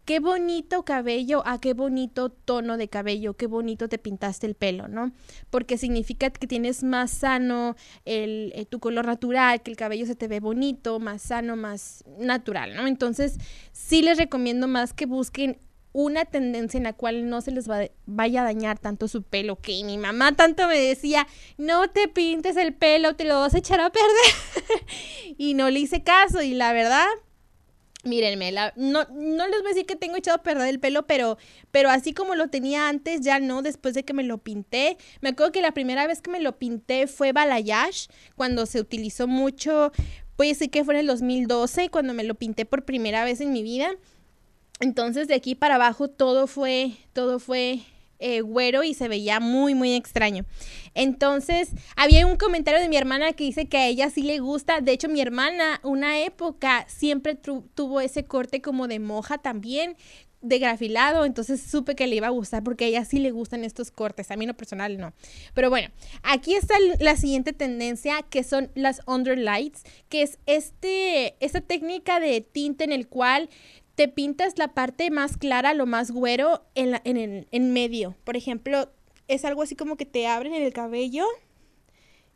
qué 0.05 0.21
bonito 0.21 0.85
cabello, 0.85 1.43
a 1.47 1.61
qué 1.61 1.73
bonito 1.73 2.29
tono 2.31 2.77
de 2.77 2.89
cabello, 2.89 3.35
qué 3.35 3.47
bonito 3.47 3.89
te 3.89 3.99
pintaste 3.99 4.47
el 4.47 4.55
pelo, 4.55 4.89
¿no? 4.89 5.13
Porque 5.51 5.79
significa 5.79 6.31
que 6.31 6.47
tienes 6.47 6.83
más 6.83 7.11
sano 7.11 7.77
el, 8.05 8.53
eh, 8.55 8.67
tu 8.67 8.81
color 8.81 9.07
natural, 9.07 9.63
que 9.63 9.71
el 9.71 9.77
cabello 9.77 10.07
se 10.07 10.15
te 10.15 10.29
ve 10.29 10.41
bonito, 10.41 11.01
más 11.01 11.23
sano, 11.23 11.57
más 11.57 12.05
natural, 12.19 12.75
¿no? 12.75 12.87
Entonces, 12.87 13.39
sí 13.73 14.03
les 14.03 14.19
recomiendo 14.19 14.69
más 14.69 14.93
que 14.93 15.07
busquen 15.07 15.59
una 15.95 16.25
tendencia 16.25 16.77
en 16.77 16.85
la 16.85 16.93
cual 16.93 17.29
no 17.29 17.41
se 17.41 17.53
les 17.53 17.69
vaya 18.05 18.41
a 18.41 18.45
dañar 18.45 18.81
tanto 18.81 19.07
su 19.07 19.23
pelo, 19.23 19.61
que 19.61 19.83
mi 19.85 19.97
mamá 19.97 20.35
tanto 20.35 20.67
me 20.67 20.77
decía, 20.77 21.29
no 21.57 21.89
te 21.89 22.09
pintes 22.09 22.57
el 22.57 22.75
pelo, 22.75 23.15
te 23.15 23.25
lo 23.25 23.39
vas 23.39 23.55
a 23.55 23.59
echar 23.59 23.81
a 23.81 23.91
perder. 23.91 24.85
y 25.39 25.55
no 25.55 25.71
le 25.71 25.79
hice 25.79 26.03
caso 26.03 26.43
y 26.43 26.55
la 26.55 26.73
verdad, 26.73 27.07
mírenme, 28.05 28.53
no, 28.77 29.07
no 29.13 29.49
les 29.49 29.61
voy 29.61 29.67
a 29.67 29.75
decir 29.75 29.87
que 29.87 29.97
tengo 29.97 30.17
echado 30.17 30.41
a 30.45 30.69
el 30.69 30.81
pelo, 30.81 31.07
pero, 31.07 31.39
pero 31.71 31.91
así 31.91 32.13
como 32.13 32.35
lo 32.35 32.49
tenía 32.49 32.89
antes, 32.89 33.21
ya 33.21 33.39
no, 33.41 33.63
después 33.63 33.95
de 33.95 34.05
que 34.05 34.13
me 34.13 34.23
lo 34.23 34.39
pinté. 34.39 34.97
Me 35.21 35.31
acuerdo 35.31 35.53
que 35.53 35.63
la 35.63 35.73
primera 35.73 36.07
vez 36.07 36.21
que 36.21 36.31
me 36.31 36.41
lo 36.41 36.59
pinté 36.59 37.07
fue 37.07 37.33
balayage, 37.33 38.09
cuando 38.37 38.67
se 38.67 38.81
utilizó 38.81 39.27
mucho, 39.27 39.93
pues 40.37 40.59
sí 40.59 40.69
que 40.69 40.85
fue 40.85 40.95
en 40.95 41.01
el 41.01 41.07
2012, 41.07 41.91
cuando 41.91 42.15
me 42.15 42.25
lo 42.25 42.35
pinté 42.35 42.65
por 42.65 42.85
primera 42.85 43.25
vez 43.25 43.41
en 43.41 43.53
mi 43.53 43.63
vida. 43.63 43.91
Entonces 44.81 45.29
de 45.29 45.35
aquí 45.35 45.55
para 45.55 45.77
abajo 45.77 46.09
todo 46.09 46.47
fue, 46.47 46.93
todo 47.13 47.39
fue 47.39 47.81
eh, 48.25 48.43
y 48.85 48.95
se 48.95 49.09
veía 49.09 49.39
muy, 49.39 49.75
muy 49.75 49.95
extraño. 49.95 50.47
Entonces, 50.95 51.71
había 51.95 52.27
un 52.27 52.37
comentario 52.37 52.81
de 52.81 52.89
mi 52.89 52.97
hermana 52.97 53.35
que 53.35 53.45
dice 53.45 53.67
que 53.67 53.77
a 53.77 53.87
ella 53.87 54.09
sí 54.09 54.23
le 54.23 54.39
gusta. 54.39 54.81
De 54.81 54.93
hecho, 54.93 55.09
mi 55.09 55.21
hermana, 55.21 55.81
una 55.83 56.21
época, 56.21 56.87
siempre 56.89 57.35
tuvo 57.35 58.01
ese 58.01 58.25
corte 58.25 58.63
como 58.63 58.89
de 58.89 58.99
moja 58.99 59.37
también, 59.37 59.97
de 60.41 60.59
grafilado, 60.59 61.25
entonces 61.25 61.63
supe 61.63 61.97
que 61.97 62.07
le 62.07 62.17
iba 62.17 62.27
a 62.27 62.31
gustar 62.31 62.63
porque 62.63 62.85
a 62.85 62.89
ella 62.89 63.05
sí 63.07 63.19
le 63.19 63.31
gustan 63.31 63.65
estos 63.65 63.91
cortes, 63.91 64.31
a 64.31 64.37
mí 64.37 64.45
no 64.45 64.55
personal 64.55 64.99
no. 64.99 65.15
Pero 65.55 65.71
bueno, 65.71 65.89
aquí 66.23 66.55
está 66.55 66.75
la 67.01 67.17
siguiente 67.17 67.55
tendencia 67.55 68.23
que 68.29 68.45
son 68.45 68.71
las 68.75 69.01
underlights, 69.07 69.85
que 70.11 70.21
es 70.21 70.39
este, 70.45 71.35
esta 71.41 71.63
técnica 71.63 72.21
de 72.21 72.43
tinte 72.43 72.85
en 72.85 72.93
el 72.93 73.09
cual 73.09 73.49
te 73.95 74.09
pintas 74.09 74.59
la 74.59 74.69
parte 74.69 75.11
más 75.11 75.37
clara, 75.37 75.75
lo 75.75 75.87
más 75.87 76.11
güero 76.11 76.65
en, 76.75 77.01
en, 77.05 77.47
en 77.51 77.73
medio. 77.73 78.17
Por 78.25 78.37
ejemplo, 78.37 78.91
es 79.29 79.45
algo 79.45 79.63
así 79.63 79.77
como 79.77 79.97
que 79.97 80.07
te 80.07 80.27
abren 80.27 80.55
el 80.55 80.73
cabello 80.73 81.25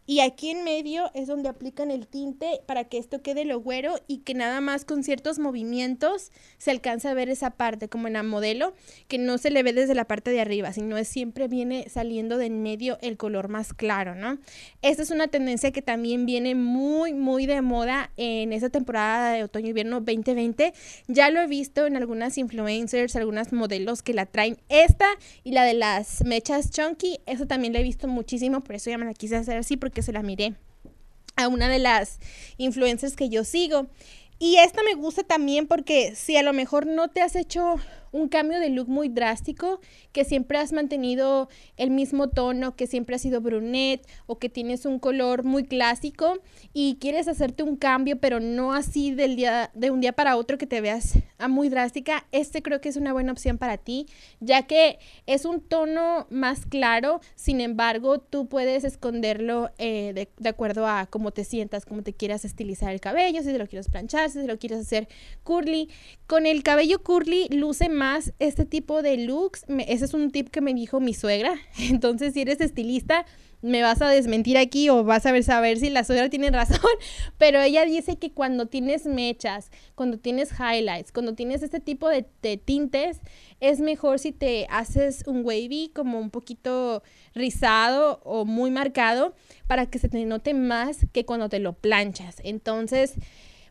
y 0.09 0.21
aquí 0.21 0.49
en 0.49 0.65
medio 0.65 1.11
es 1.13 1.27
donde 1.29 1.51
aplican 1.51 1.91
el 1.91 2.07
tinte 2.09 2.63
para 2.67 2.85
que 2.85 2.97
esto 2.97 3.21
quede 3.21 3.45
lo 3.45 3.61
güero 3.61 4.01
y 4.09 4.19
que 4.19 4.33
nada 4.33 4.63
más 4.63 4.87
con 4.87 5.05
ciertos 5.05 5.39
movimientos 5.39 6.33
se 6.57 6.71
alcanza 6.71 7.11
a 7.11 7.15
ver 7.15 7.29
esa 7.29 7.51
parte, 7.51 7.91
como 7.91 8.07
en 8.07 8.15
la 8.15 8.23
modelo, 8.23 8.73
que 9.07 9.19
no 9.19 9.37
se 9.37 9.51
le 9.51 9.63
ve 9.63 9.75
desde 9.75 9.95
la 9.95 10.07
parte 10.07 10.31
de 10.31 10.41
arriba, 10.41 10.73
sino 10.73 10.97
es 10.97 11.09
siempre 11.09 11.47
viene 11.47 11.91
saliendo 11.91 12.39
de 12.39 12.47
en 12.47 12.63
medio 12.63 12.97
el 13.03 13.19
color 13.19 13.49
más 13.49 13.75
claro, 13.75 14.15
¿no? 14.15 14.39
Esta 14.81 15.03
es 15.03 15.11
una 15.11 15.29
tendencia 15.29 15.73
que 15.73 15.83
también 15.83 16.25
viene 16.25 16.55
muy, 16.55 17.13
muy 17.13 17.45
de 17.45 17.61
moda 17.61 18.11
en 18.17 18.55
esta 18.55 18.71
temporada 18.71 19.33
de 19.33 19.45
otoño-invierno 19.45 20.01
2020. 20.01 20.73
Ya 21.07 21.31
lo 21.31 21.41
he 21.41 21.47
visto 21.47 21.87
en 21.87 21.97
algunas 21.97 22.39
influencers, 22.39 23.15
algunas 23.15 23.53
modelos 23.53 24.03
que 24.03 24.15
la 24.15 24.25
traen. 24.25 24.57
Esta 24.71 25.07
y 25.45 25.53
la 25.53 25.65
de 25.65 25.75
las 25.75 26.25
mechas 26.25 26.71
chunky, 26.71 27.21
eso 27.27 27.47
también 27.47 27.75
la 27.75 27.81
he 27.81 27.83
visto 27.83 28.09
muchísimo, 28.09 28.65
por 28.65 28.75
eso 28.75 28.89
ya 28.89 28.97
me 28.97 29.05
la 29.05 29.13
quise 29.13 29.37
hacer 29.37 29.59
así, 29.59 29.77
porque 29.77 29.98
se 30.03 30.13
la 30.13 30.23
miré 30.23 30.55
a 31.37 31.49
una 31.49 31.69
de 31.69 31.79
las 31.79 32.19
influencers 32.57 33.17
que 33.17 33.29
yo 33.29 33.45
sigo. 33.45 33.87
Y 34.39 34.57
esta 34.57 34.83
me 34.83 34.95
gusta 34.95 35.25
también 35.25 35.67
porque 35.67 36.15
si 36.15 36.37
a 36.37 36.43
lo 36.43 36.53
mejor 36.53 36.87
no 36.87 37.09
te 37.09 37.23
has 37.23 37.35
hecho 37.37 37.77
un 38.13 38.29
cambio 38.29 38.61
de 38.61 38.71
look 38.71 38.89
muy 38.89 39.09
drástico, 39.09 39.81
que 40.13 40.25
siempre 40.25 40.59
has 40.59 40.73
mantenido 40.73 41.49
el 41.77 41.91
mismo 41.91 42.29
tono, 42.29 42.77
que 42.77 42.87
siempre 42.87 43.17
has 43.17 43.23
sido 43.23 43.41
brunette 43.41 44.07
o 44.27 44.39
que 44.39 44.49
tienes 44.49 44.87
un 44.87 44.99
color 44.99 45.45
muy 45.45 45.65
clásico 45.65 46.39
y 46.73 46.99
quieres 47.01 47.29
hacerte 47.29 47.63
un 47.63 47.77
cambio, 47.77 48.19
pero 48.19 48.41
no 48.41 48.73
así 48.73 49.13
del 49.13 49.37
día 49.37 49.71
de 49.75 49.91
un 49.91 50.01
día 50.01 50.13
para 50.13 50.37
otro 50.37 50.59
que 50.59 50.67
te 50.67 50.81
veas 50.81 51.19
muy 51.49 51.69
drástica, 51.69 52.27
este 52.33 52.63
creo 52.63 52.81
que 52.81 52.89
es 52.89 52.97
una 52.97 53.13
buena 53.13 53.33
opción 53.33 53.59
para 53.59 53.77
ti, 53.77 54.07
ya 54.41 54.63
que 54.63 54.99
es 55.27 55.45
un 55.45 55.61
tono 55.61 56.27
más 56.31 56.67
claro, 56.67 57.21
sin 57.35 57.61
embargo, 57.61 58.19
tú 58.19 58.49
puedes 58.49 58.85
esconderlo 58.85 59.71
eh, 59.79 60.13
de, 60.15 60.29
de, 60.37 60.49
acuerdo 60.49 60.87
a 60.87 61.07
cómo 61.07 61.31
te 61.31 61.45
sientas, 61.45 61.85
cómo 61.85 62.03
te 62.03 62.13
quieras 62.13 62.45
estilizar 62.45 62.93
el 62.93 63.01
cabello, 63.01 63.43
si 63.43 63.53
te 63.53 63.59
lo 63.59 63.67
quieres 63.67 63.89
planchar, 63.89 64.31
si 64.31 64.41
te 64.41 64.47
lo 64.47 64.59
quieres 64.59 64.81
hacer 64.81 65.09
curly. 65.45 65.91
Con 66.27 66.47
el 66.47 66.63
cabello 66.63 67.03
curly 67.03 67.49
luce 67.51 67.89
más 67.89 67.98
este 68.39 68.65
tipo 68.65 69.03
de 69.03 69.17
looks. 69.19 69.65
ese 69.87 70.05
es 70.05 70.15
un 70.15 70.31
tip 70.31 70.49
que 70.49 70.61
me 70.61 70.75
dijo 70.75 71.01
mi 71.01 71.15
suegra. 71.15 71.55
Entonces, 71.79 72.35
si 72.35 72.43
eres 72.43 72.61
estilista, 72.61 73.25
me 73.61 73.83
vas 73.83 74.01
a 74.03 74.09
desmentir 74.09 74.57
aquí 74.57 74.89
o 74.89 75.03
vas 75.05 75.27
a 75.27 75.33
ver 75.33 75.79
si 75.79 75.91
la 75.91 76.05
suegra 76.05 76.29
tiene 76.29 76.51
razón, 76.51 76.79
pero 77.39 77.61
ella 77.61 77.85
dice 77.85 78.17
que 78.17 78.31
cuando 78.31 78.67
tienes 78.67 79.07
mechas, 79.07 79.71
cuando 79.95 80.19
tienes 80.19 80.51
highlights, 80.53 81.13
cuando 81.13 81.35
tienes 81.35 81.63
este 81.63 81.81
tipo 81.81 82.09
de, 82.09 82.27
de, 82.41 82.57
tintes, 82.57 83.21
es 83.61 83.81
mejor 83.81 84.19
si 84.21 84.33
te 84.33 84.67
haces 84.71 85.25
un 85.27 85.45
wavy 85.45 85.91
como 85.95 86.21
un 86.21 86.31
poquito 86.31 87.03
rizado 87.35 88.21
o 88.25 88.45
muy 88.45 88.71
marcado 88.71 89.35
para 89.67 89.87
que 89.87 89.99
se 89.99 90.09
te 90.09 90.25
note 90.25 90.55
más 90.55 91.07
que 91.13 91.25
cuando 91.25 91.49
te 91.49 91.59
lo 91.59 91.73
planchas. 91.73 92.37
Entonces, 92.45 93.15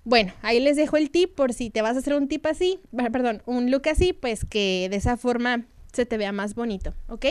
bueno, 0.07 0.31
ahí 0.41 0.61
les 0.61 0.77
dejo 0.77 0.95
el 0.95 1.11
tip 1.11 1.35
por 1.35 1.51
si 1.51 1.69
te 1.69 1.81
vas 1.81 1.97
a 1.97 1.99
hacer 1.99 2.13
un 2.13 2.29
tip 2.29 2.45
así, 2.45 2.79
perdón, 3.11 3.43
un 3.45 3.71
look 3.71 3.89
así, 3.89 4.13
pues 4.13 4.45
que 4.45 4.87
de 4.89 4.95
esa 4.95 5.17
forma 5.17 5.65
se 5.91 6.05
te 6.05 6.15
vea 6.15 6.31
más 6.31 6.55
bonito, 6.55 6.93
¿ok? 7.09 7.25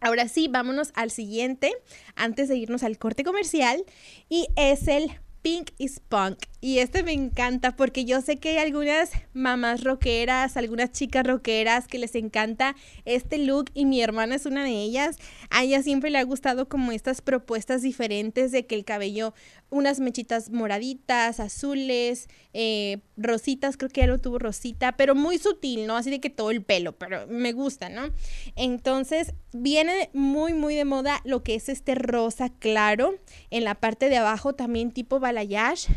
Ahora 0.00 0.28
sí, 0.28 0.46
vámonos 0.46 0.92
al 0.94 1.10
siguiente, 1.10 1.72
antes 2.14 2.48
de 2.48 2.54
irnos 2.54 2.84
al 2.84 2.96
corte 2.96 3.24
comercial, 3.24 3.84
y 4.28 4.46
es 4.54 4.86
el 4.86 5.10
Pink 5.42 5.70
is 5.78 5.98
Punk. 5.98 6.38
Y 6.62 6.80
este 6.80 7.02
me 7.02 7.12
encanta 7.12 7.74
porque 7.74 8.04
yo 8.04 8.20
sé 8.20 8.36
que 8.36 8.50
hay 8.50 8.56
algunas 8.58 9.12
mamás 9.32 9.82
rockeras, 9.82 10.58
algunas 10.58 10.92
chicas 10.92 11.26
rockeras 11.26 11.88
que 11.88 11.98
les 11.98 12.14
encanta 12.14 12.76
este 13.06 13.38
look 13.38 13.70
y 13.72 13.86
mi 13.86 14.02
hermana 14.02 14.34
es 14.34 14.44
una 14.44 14.62
de 14.64 14.72
ellas. 14.72 15.16
A 15.48 15.62
ella 15.64 15.82
siempre 15.82 16.10
le 16.10 16.18
ha 16.18 16.22
gustado 16.22 16.68
como 16.68 16.92
estas 16.92 17.22
propuestas 17.22 17.80
diferentes 17.80 18.52
de 18.52 18.66
que 18.66 18.74
el 18.74 18.84
cabello, 18.84 19.32
unas 19.70 20.00
mechitas 20.00 20.50
moraditas, 20.50 21.40
azules, 21.40 22.28
eh, 22.52 22.98
rositas, 23.16 23.78
creo 23.78 23.88
que 23.88 24.02
ya 24.02 24.06
lo 24.06 24.18
tuvo 24.18 24.38
rosita, 24.38 24.92
pero 24.98 25.14
muy 25.14 25.38
sutil, 25.38 25.86
¿no? 25.86 25.96
Así 25.96 26.10
de 26.10 26.20
que 26.20 26.28
todo 26.28 26.50
el 26.50 26.62
pelo, 26.62 26.92
pero 26.92 27.26
me 27.26 27.52
gusta, 27.52 27.88
¿no? 27.88 28.10
Entonces 28.54 29.32
viene 29.52 30.10
muy, 30.12 30.52
muy 30.52 30.74
de 30.74 30.84
moda 30.84 31.22
lo 31.24 31.42
que 31.42 31.54
es 31.54 31.70
este 31.70 31.94
rosa 31.94 32.50
claro 32.50 33.14
en 33.48 33.64
la 33.64 33.76
parte 33.76 34.10
de 34.10 34.18
abajo, 34.18 34.54
también 34.54 34.90
tipo 34.90 35.20
balayage 35.20 35.88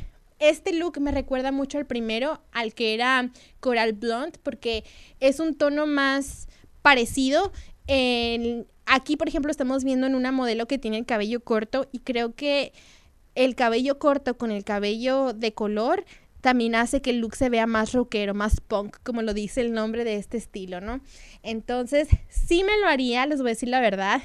este 0.49 0.73
look 0.73 0.99
me 0.99 1.11
recuerda 1.11 1.51
mucho 1.51 1.77
al 1.77 1.85
primero, 1.85 2.41
al 2.51 2.73
que 2.73 2.93
era 2.93 3.31
Coral 3.59 3.93
Blonde, 3.93 4.39
porque 4.43 4.83
es 5.19 5.39
un 5.39 5.55
tono 5.55 5.85
más 5.87 6.47
parecido. 6.81 7.51
aquí, 8.85 9.17
por 9.17 9.27
ejemplo, 9.27 9.51
estamos 9.51 9.83
viendo 9.83 10.07
en 10.07 10.15
una 10.15 10.31
modelo 10.31 10.67
que 10.67 10.77
tiene 10.77 10.97
el 10.97 11.05
cabello 11.05 11.41
corto 11.41 11.87
y 11.91 11.99
creo 11.99 12.35
que 12.35 12.73
el 13.35 13.55
cabello 13.55 13.97
corto 13.99 14.37
con 14.37 14.51
el 14.51 14.63
cabello 14.63 15.33
de 15.33 15.53
color 15.53 16.05
también 16.41 16.75
hace 16.75 17.01
que 17.01 17.11
el 17.11 17.19
look 17.19 17.35
se 17.35 17.49
vea 17.49 17.65
más 17.65 17.93
rockero, 17.93 18.33
más 18.33 18.59
punk, 18.59 18.97
como 19.03 19.21
lo 19.21 19.33
dice 19.33 19.61
el 19.61 19.71
nombre 19.71 20.03
de 20.03 20.17
este 20.17 20.35
estilo, 20.35 20.81
¿no? 20.81 20.99
Entonces, 21.41 22.09
sí 22.27 22.65
me 22.65 22.77
lo 22.81 22.87
haría, 22.87 23.25
les 23.25 23.39
voy 23.39 23.47
a 23.47 23.53
decir 23.53 23.69
la 23.69 23.79
verdad. 23.79 24.21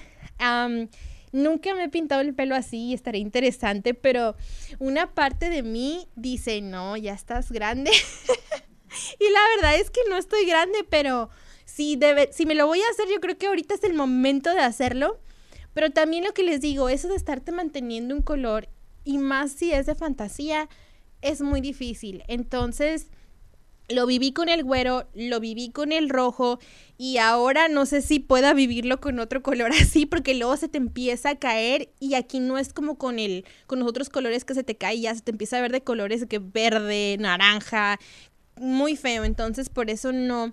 Nunca 1.32 1.74
me 1.74 1.84
he 1.84 1.88
pintado 1.88 2.20
el 2.20 2.34
pelo 2.34 2.54
así 2.54 2.88
y 2.88 2.94
estaría 2.94 3.20
interesante, 3.20 3.94
pero 3.94 4.36
una 4.78 5.14
parte 5.14 5.50
de 5.50 5.62
mí 5.62 6.08
dice, 6.16 6.60
no, 6.60 6.96
ya 6.96 7.12
estás 7.12 7.52
grande. 7.52 7.90
y 9.18 9.30
la 9.30 9.40
verdad 9.56 9.80
es 9.80 9.90
que 9.90 10.00
no 10.08 10.16
estoy 10.16 10.46
grande, 10.46 10.86
pero 10.88 11.30
si, 11.64 11.96
debe, 11.96 12.30
si 12.32 12.46
me 12.46 12.54
lo 12.54 12.66
voy 12.66 12.80
a 12.80 12.90
hacer, 12.90 13.06
yo 13.12 13.20
creo 13.20 13.36
que 13.36 13.46
ahorita 13.46 13.74
es 13.74 13.84
el 13.84 13.94
momento 13.94 14.54
de 14.54 14.60
hacerlo. 14.60 15.20
Pero 15.74 15.90
también 15.90 16.24
lo 16.24 16.32
que 16.32 16.42
les 16.42 16.60
digo, 16.60 16.88
eso 16.88 17.08
de 17.08 17.16
estarte 17.16 17.52
manteniendo 17.52 18.14
un 18.14 18.22
color, 18.22 18.68
y 19.04 19.18
más 19.18 19.52
si 19.52 19.72
es 19.72 19.86
de 19.86 19.94
fantasía, 19.94 20.68
es 21.22 21.40
muy 21.40 21.60
difícil. 21.60 22.24
Entonces, 22.26 23.08
lo 23.88 24.06
viví 24.06 24.32
con 24.32 24.48
el 24.48 24.64
güero, 24.64 25.08
lo 25.14 25.40
viví 25.40 25.70
con 25.70 25.92
el 25.92 26.08
rojo 26.08 26.58
y 26.96 27.18
ahora 27.18 27.68
no 27.68 27.86
sé 27.86 28.02
si 28.02 28.18
pueda 28.18 28.52
vivirlo 28.52 29.00
con 29.00 29.18
otro 29.18 29.42
color 29.42 29.72
así 29.80 30.06
porque 30.06 30.34
luego 30.34 30.56
se 30.56 30.68
te 30.68 30.78
empieza 30.78 31.30
a 31.30 31.38
caer 31.38 31.90
y 32.00 32.14
aquí 32.14 32.40
no 32.40 32.58
es 32.58 32.72
como 32.72 32.98
con 32.98 33.18
el 33.18 33.44
con 33.66 33.78
los 33.78 33.88
otros 33.88 34.10
colores 34.10 34.44
que 34.44 34.54
se 34.54 34.64
te 34.64 34.76
cae 34.76 35.00
ya 35.00 35.14
se 35.14 35.22
te 35.22 35.30
empieza 35.30 35.58
a 35.58 35.62
ver 35.62 35.72
de 35.72 35.82
colores 35.82 36.26
que 36.26 36.38
verde, 36.38 37.16
naranja, 37.18 37.98
muy 38.56 38.96
feo, 38.96 39.24
entonces 39.24 39.68
por 39.68 39.90
eso 39.90 40.12
no 40.12 40.52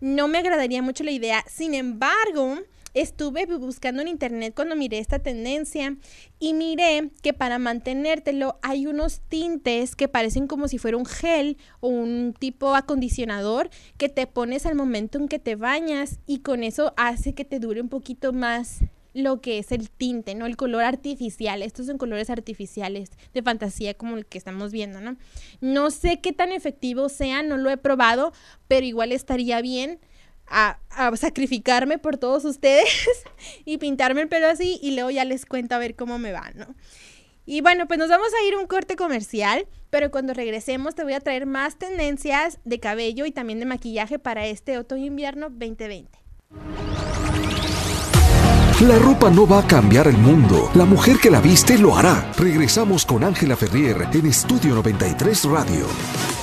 no 0.00 0.28
me 0.28 0.38
agradaría 0.38 0.82
mucho 0.82 1.02
la 1.02 1.12
idea. 1.12 1.44
Sin 1.48 1.72
embargo, 1.72 2.58
Estuve 2.94 3.46
buscando 3.46 4.02
en 4.02 4.08
internet 4.08 4.54
cuando 4.54 4.76
miré 4.76 4.98
esta 4.98 5.18
tendencia 5.18 5.96
y 6.38 6.54
miré 6.54 7.10
que 7.22 7.32
para 7.32 7.58
mantenértelo 7.58 8.56
hay 8.62 8.86
unos 8.86 9.20
tintes 9.28 9.96
que 9.96 10.06
parecen 10.06 10.46
como 10.46 10.68
si 10.68 10.78
fuera 10.78 10.96
un 10.96 11.04
gel 11.04 11.56
o 11.80 11.88
un 11.88 12.34
tipo 12.38 12.76
acondicionador 12.76 13.68
que 13.98 14.08
te 14.08 14.28
pones 14.28 14.64
al 14.64 14.76
momento 14.76 15.18
en 15.18 15.26
que 15.26 15.40
te 15.40 15.56
bañas 15.56 16.20
y 16.24 16.38
con 16.38 16.62
eso 16.62 16.94
hace 16.96 17.34
que 17.34 17.44
te 17.44 17.58
dure 17.58 17.80
un 17.80 17.88
poquito 17.88 18.32
más 18.32 18.84
lo 19.12 19.40
que 19.40 19.58
es 19.58 19.72
el 19.72 19.90
tinte, 19.90 20.34
¿no? 20.34 20.46
El 20.46 20.56
color 20.56 20.82
artificial. 20.82 21.62
Estos 21.62 21.86
son 21.86 21.98
colores 21.98 22.30
artificiales 22.30 23.10
de 23.32 23.42
fantasía 23.42 23.94
como 23.94 24.16
el 24.16 24.26
que 24.26 24.38
estamos 24.38 24.72
viendo, 24.72 25.00
¿no? 25.00 25.16
No 25.60 25.90
sé 25.90 26.20
qué 26.20 26.32
tan 26.32 26.52
efectivo 26.52 27.08
sea, 27.08 27.42
no 27.42 27.56
lo 27.56 27.70
he 27.70 27.76
probado, 27.76 28.32
pero 28.68 28.84
igual 28.86 29.12
estaría 29.12 29.60
bien 29.62 30.00
a, 30.46 30.78
sacrificarme 31.16 31.98
por 31.98 32.16
todos 32.16 32.44
ustedes 32.44 32.88
y 33.64 33.78
pintarme 33.78 34.22
el 34.22 34.28
pelo 34.28 34.46
así 34.48 34.78
y 34.82 34.94
luego 34.94 35.10
ya 35.10 35.24
les 35.24 35.46
cuento 35.46 35.74
a 35.74 35.78
ver 35.78 35.96
cómo 35.96 36.18
me 36.18 36.32
va, 36.32 36.50
¿no? 36.54 36.74
Y 37.46 37.60
bueno, 37.60 37.86
pues 37.86 37.98
nos 37.98 38.08
vamos 38.08 38.28
a 38.28 38.46
ir 38.46 38.54
a 38.54 38.58
un 38.58 38.66
corte 38.66 38.96
comercial, 38.96 39.66
pero 39.90 40.10
cuando 40.10 40.32
regresemos 40.32 40.94
te 40.94 41.04
voy 41.04 41.12
a 41.12 41.20
traer 41.20 41.44
más 41.44 41.76
tendencias 41.76 42.58
de 42.64 42.80
cabello 42.80 43.26
y 43.26 43.32
también 43.32 43.58
de 43.58 43.66
maquillaje 43.66 44.18
para 44.18 44.46
este 44.46 44.78
otoño-invierno 44.78 45.50
2020. 45.50 46.18
La 48.80 48.98
ropa 48.98 49.30
no 49.30 49.46
va 49.46 49.60
a 49.60 49.66
cambiar 49.66 50.08
el 50.08 50.16
mundo, 50.16 50.70
la 50.74 50.84
mujer 50.84 51.18
que 51.18 51.30
la 51.30 51.40
viste 51.40 51.78
lo 51.78 51.96
hará. 51.96 52.32
Regresamos 52.36 53.06
con 53.06 53.22
Ángela 53.22 53.56
Ferrier 53.56 54.08
en 54.12 54.26
Estudio 54.26 54.74
93 54.74 55.44
Radio 55.44 56.33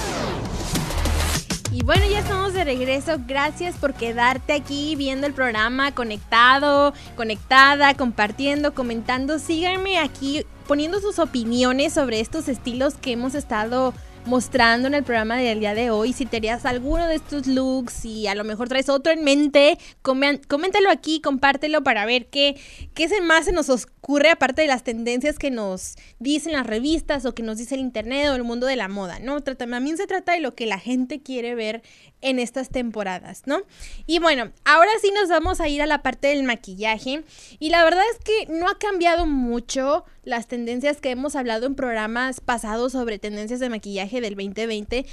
Bueno, 1.84 2.06
ya 2.06 2.20
estamos 2.20 2.54
de 2.54 2.64
regreso. 2.64 3.18
Gracias 3.28 3.76
por 3.76 3.96
quedarte 3.96 4.54
aquí 4.54 4.96
viendo 4.96 5.26
el 5.26 5.34
programa, 5.34 5.92
conectado, 5.94 6.94
conectada, 7.16 7.96
compartiendo, 7.96 8.76
comentando. 8.76 9.40
Síganme 9.40 9.98
aquí 9.98 10.46
poniendo 10.68 11.00
sus 11.02 11.18
opiniones 11.18 11.94
sobre 11.94 12.20
estos 12.20 12.48
estilos 12.50 12.94
que 12.94 13.14
hemos 13.14 13.34
estado 13.34 13.96
mostrando 14.26 14.88
en 14.88 14.94
el 14.94 15.04
programa 15.04 15.38
del 15.38 15.60
día 15.60 15.74
de 15.74 15.90
hoy. 15.90 16.14
Si 16.14 16.28
te 16.28 16.38
harías 16.38 16.66
alguno 16.66 17.08
de 17.08 17.16
estos 17.16 17.48
looks 17.48 18.06
y 18.06 18.28
a 18.28 18.36
lo 18.36 18.44
mejor 18.44 18.70
traes 18.70 18.88
otro 18.88 19.12
en 19.12 19.24
mente, 19.24 19.80
coméntalo 20.04 20.92
aquí, 20.92 21.20
compártelo 21.20 21.84
para 21.84 22.06
ver 22.06 22.28
qué, 22.28 22.60
qué 22.94 23.10
más 23.22 23.46
se 23.46 23.52
nos 23.52 23.70
ocurre 24.12 24.30
aparte 24.30 24.63
de 24.63 24.68
las 24.68 24.84
tendencias 24.84 25.39
que 25.39 25.51
nos 25.51 25.96
dicen 26.20 26.51
las 26.51 26.68
revistas 26.68 27.25
o 27.25 27.34
que 27.34 27.44
nos 27.44 27.58
dice 27.58 27.75
el 27.75 27.82
internet 27.82 28.27
o 28.27 28.36
el 28.36 28.44
mundo 28.44 28.68
de 28.68 28.75
la 28.75 28.89
moda, 28.89 29.20
¿no? 29.20 29.39
También 29.39 29.96
se 29.96 30.06
trata 30.06 30.34
de 30.34 30.41
lo 30.41 30.53
que 30.53 30.65
la 30.65 30.80
gente 30.80 31.22
quiere 31.22 31.56
ver 31.56 31.82
en 32.20 32.38
estas 32.38 32.68
temporadas, 32.68 33.44
¿no? 33.46 33.62
Y 34.08 34.20
bueno, 34.20 34.51
ahora 34.65 34.91
sí 35.01 35.12
nos 35.15 35.30
vamos 35.30 35.62
a 35.62 35.70
ir 35.70 35.82
a 35.82 35.86
la 35.86 36.03
parte 36.03 36.27
del 36.27 36.44
maquillaje 36.44 37.24
y 37.58 37.70
la 37.70 37.86
verdad 37.86 38.03
es 38.12 38.20
que 38.20 38.51
no 38.51 38.68
ha 38.68 38.77
cambiado 38.77 39.25
mucho 39.25 40.03
las 40.24 40.48
tendencias 40.48 41.00
que 41.00 41.12
hemos 41.12 41.38
hablado 41.38 41.65
en 41.65 41.75
programas 41.75 42.41
pasados 42.41 42.91
sobre 42.91 43.18
tendencias 43.18 43.62
de 43.62 43.70
maquillaje 43.70 44.20
del 44.20 44.36
2020, 44.36 45.06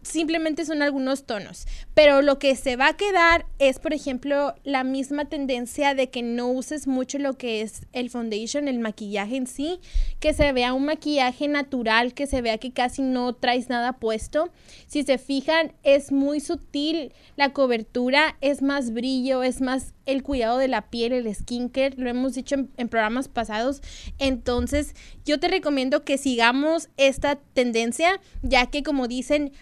simplemente 0.00 0.64
son 0.64 0.80
algunos 0.80 1.24
tonos, 1.24 1.66
pero 1.96 2.20
lo 2.20 2.38
que 2.38 2.54
se 2.56 2.76
va 2.76 2.88
a 2.88 2.96
quedar 2.98 3.46
es, 3.58 3.78
por 3.78 3.94
ejemplo, 3.94 4.54
la 4.64 4.84
misma 4.84 5.30
tendencia 5.30 5.94
de 5.94 6.10
que 6.10 6.22
no 6.22 6.48
uses 6.48 6.86
mucho 6.86 7.18
lo 7.18 7.38
que 7.38 7.62
es 7.62 7.86
el 7.94 8.10
foundation, 8.10 8.68
el 8.68 8.80
maquillaje 8.80 9.36
en 9.36 9.46
sí, 9.46 9.80
que 10.20 10.34
se 10.34 10.52
vea 10.52 10.74
un 10.74 10.84
maquillaje 10.84 11.48
natural, 11.48 12.12
que 12.12 12.26
se 12.26 12.42
vea 12.42 12.58
que 12.58 12.70
casi 12.70 13.00
no 13.00 13.32
traes 13.32 13.70
nada 13.70 13.94
puesto. 13.94 14.50
Si 14.86 15.04
se 15.04 15.16
fijan, 15.16 15.72
es 15.84 16.12
muy 16.12 16.40
sutil 16.40 17.14
la 17.36 17.54
cobertura, 17.54 18.36
es 18.42 18.60
más 18.60 18.92
brillo, 18.92 19.42
es 19.42 19.62
más 19.62 19.94
el 20.04 20.22
cuidado 20.22 20.58
de 20.58 20.68
la 20.68 20.90
piel, 20.90 21.12
el 21.12 21.34
skincare, 21.34 21.96
lo 21.96 22.08
hemos 22.08 22.34
dicho 22.34 22.56
en, 22.76 22.88
programas 22.88 23.28
pasados. 23.28 23.80
Entonces, 24.18 24.94
yo 25.24 25.40
te 25.40 25.48
recomiendo 25.48 26.04
que 26.04 26.18
sigamos 26.18 26.88
esta 26.96 27.36
tendencia, 27.36 28.20
ya 28.42 28.66
que 28.66 28.82
como 28.82 29.08
dicen, 29.08 29.52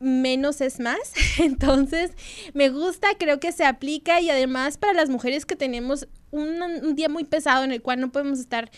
menos 0.00 0.60
es 0.60 0.80
más. 0.80 0.98
Entonces, 1.38 2.12
me 2.54 2.70
gusta, 2.70 3.08
creo 3.18 3.38
que 3.38 3.52
se 3.52 3.64
aplica 3.64 4.20
y 4.20 4.30
además 4.30 4.78
para 4.78 4.94
las 4.94 5.08
mujeres 5.08 5.46
que 5.46 5.54
tenemos 5.54 6.08
un, 6.32 6.94
día 6.96 7.08
muy 7.08 7.24
pesado 7.24 7.62
en 7.62 7.72
el 7.72 7.82
cual 7.82 8.00
no 8.00 8.10
podemos 8.10 8.40
estar 8.40 8.70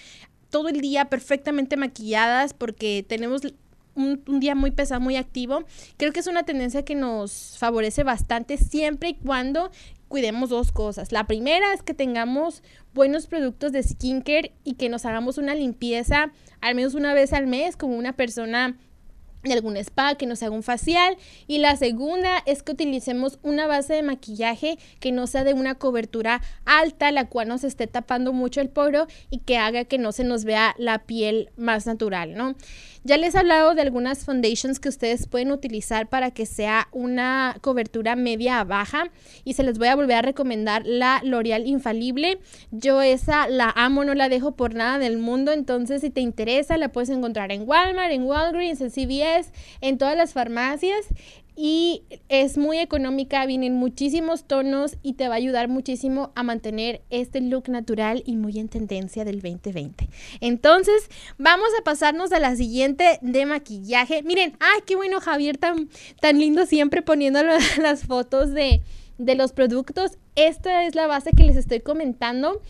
todo 0.50 0.68
el 0.68 0.80
día 0.82 1.06
perfectamente 1.06 1.76
maquilladas 1.76 2.52
porque 2.52 3.06
tenemos 3.08 3.42
un, 3.94 4.22
día 4.40 4.54
muy 4.54 4.72
pesado, 4.72 5.00
muy 5.00 5.16
activo. 5.16 5.64
Creo 5.96 6.12
que 6.12 6.20
es 6.20 6.26
una 6.26 6.42
tendencia 6.42 6.84
que 6.84 6.94
nos 6.94 7.56
favorece 7.58 8.02
bastante 8.02 8.58
siempre 8.58 9.10
y 9.10 9.14
cuando 9.14 9.70
cuidemos 10.08 10.50
dos 10.50 10.72
cosas. 10.72 11.10
La 11.10 11.26
primera 11.26 11.72
es 11.72 11.82
que 11.82 11.94
tengamos 11.94 12.62
buenos 12.92 13.26
productos 13.26 13.72
de 13.72 13.82
skincare 13.82 14.52
y 14.62 14.74
que 14.74 14.90
nos 14.90 15.06
hagamos 15.06 15.38
una 15.38 15.54
limpieza 15.54 16.32
al 16.60 16.74
menos 16.74 16.94
una 16.94 17.14
vez 17.14 17.32
al 17.32 17.46
mes 17.46 17.76
como 17.76 17.96
una 17.96 18.12
persona 18.12 18.76
de 19.42 19.52
algún 19.52 19.76
spa 19.76 20.14
que 20.14 20.26
nos 20.26 20.42
haga 20.42 20.54
un 20.54 20.62
facial 20.62 21.16
y 21.46 21.58
la 21.58 21.76
segunda 21.76 22.42
es 22.46 22.62
que 22.62 22.72
utilicemos 22.72 23.38
una 23.42 23.66
base 23.66 23.94
de 23.94 24.02
maquillaje 24.02 24.78
que 25.00 25.12
no 25.12 25.26
sea 25.26 25.44
de 25.44 25.54
una 25.54 25.74
cobertura 25.74 26.40
alta 26.64 27.10
la 27.10 27.28
cual 27.28 27.48
nos 27.48 27.64
esté 27.64 27.86
tapando 27.86 28.32
mucho 28.32 28.60
el 28.60 28.68
poro 28.68 29.06
y 29.30 29.38
que 29.38 29.58
haga 29.58 29.84
que 29.84 29.98
no 29.98 30.12
se 30.12 30.24
nos 30.24 30.44
vea 30.44 30.74
la 30.78 31.00
piel 31.00 31.50
más 31.56 31.86
natural, 31.86 32.34
¿no? 32.34 32.54
Ya 33.04 33.16
les 33.16 33.34
he 33.34 33.38
hablado 33.38 33.74
de 33.74 33.82
algunas 33.82 34.24
foundations 34.24 34.78
que 34.78 34.88
ustedes 34.88 35.26
pueden 35.26 35.50
utilizar 35.50 36.08
para 36.08 36.30
que 36.30 36.46
sea 36.46 36.86
una 36.92 37.56
cobertura 37.60 38.14
media 38.14 38.60
a 38.60 38.64
baja 38.64 39.10
y 39.42 39.54
se 39.54 39.64
les 39.64 39.76
voy 39.76 39.88
a 39.88 39.96
volver 39.96 40.18
a 40.18 40.22
recomendar 40.22 40.86
la 40.86 41.20
L'Oreal 41.24 41.66
Infalible. 41.66 42.38
Yo 42.70 43.02
esa 43.02 43.48
la 43.48 43.72
amo, 43.74 44.04
no 44.04 44.14
la 44.14 44.28
dejo 44.28 44.52
por 44.52 44.76
nada 44.76 45.00
del 45.00 45.18
mundo, 45.18 45.50
entonces 45.50 46.02
si 46.02 46.10
te 46.10 46.20
interesa 46.20 46.76
la 46.76 46.92
puedes 46.92 47.10
encontrar 47.10 47.50
en 47.50 47.68
Walmart, 47.68 48.12
en 48.12 48.22
Walgreens, 48.22 48.80
en 48.80 48.90
CVS, 48.90 49.31
en 49.80 49.98
todas 49.98 50.16
las 50.16 50.32
farmacias 50.32 51.06
y 51.54 52.04
es 52.28 52.56
muy 52.56 52.78
económica, 52.78 53.44
vienen 53.44 53.74
muchísimos 53.74 54.44
tonos 54.44 54.96
y 55.02 55.14
te 55.14 55.28
va 55.28 55.34
a 55.34 55.36
ayudar 55.36 55.68
muchísimo 55.68 56.32
a 56.34 56.42
mantener 56.42 57.02
este 57.10 57.42
look 57.42 57.68
natural 57.68 58.22
y 58.24 58.36
muy 58.36 58.58
en 58.58 58.68
tendencia 58.68 59.24
del 59.24 59.42
2020. 59.42 60.08
Entonces, 60.40 61.10
vamos 61.36 61.68
a 61.78 61.84
pasarnos 61.84 62.32
a 62.32 62.40
la 62.40 62.56
siguiente 62.56 63.18
de 63.20 63.44
maquillaje. 63.44 64.22
Miren, 64.22 64.56
ay, 64.60 64.80
qué 64.86 64.96
bueno 64.96 65.20
Javier, 65.20 65.58
tan, 65.58 65.90
tan 66.20 66.38
lindo 66.38 66.64
siempre 66.64 67.02
poniendo 67.02 67.40
las 67.82 68.06
fotos 68.06 68.52
de, 68.52 68.80
de 69.18 69.34
los 69.34 69.52
productos. 69.52 70.12
Esta 70.34 70.84
es 70.86 70.94
la 70.94 71.06
base 71.06 71.32
que 71.36 71.44
les 71.44 71.56
estoy 71.56 71.80
comentando 71.80 72.62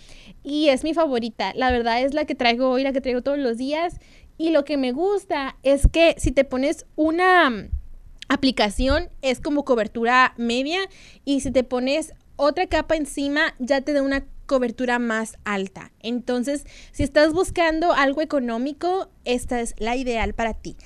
y 0.42 0.68
es 0.68 0.82
mi 0.82 0.92
favorita. 0.92 1.52
La 1.54 1.70
verdad 1.70 2.02
es 2.02 2.14
la 2.14 2.24
que 2.24 2.34
traigo 2.34 2.68
hoy, 2.70 2.82
la 2.82 2.92
que 2.92 3.00
traigo 3.00 3.22
todos 3.22 3.38
los 3.38 3.58
días. 3.58 4.00
Y 4.42 4.50
lo 4.50 4.64
que 4.64 4.76
me 4.76 4.90
gusta 4.90 5.56
es 5.62 5.86
que 5.86 6.16
si 6.18 6.32
te 6.32 6.42
pones 6.42 6.84
una 6.96 7.68
aplicación 8.28 9.08
es 9.22 9.38
como 9.38 9.64
cobertura 9.64 10.34
media 10.36 10.80
y 11.24 11.42
si 11.42 11.52
te 11.52 11.62
pones 11.62 12.12
otra 12.34 12.66
capa 12.66 12.96
encima 12.96 13.54
ya 13.60 13.82
te 13.82 13.92
da 13.92 14.02
una 14.02 14.26
cobertura 14.46 14.98
más 14.98 15.38
alta. 15.44 15.92
Entonces, 16.00 16.66
si 16.90 17.04
estás 17.04 17.32
buscando 17.32 17.92
algo 17.92 18.20
económico, 18.20 19.08
esta 19.24 19.60
es 19.60 19.76
la 19.78 19.94
ideal 19.94 20.34
para 20.34 20.54
ti. 20.54 20.76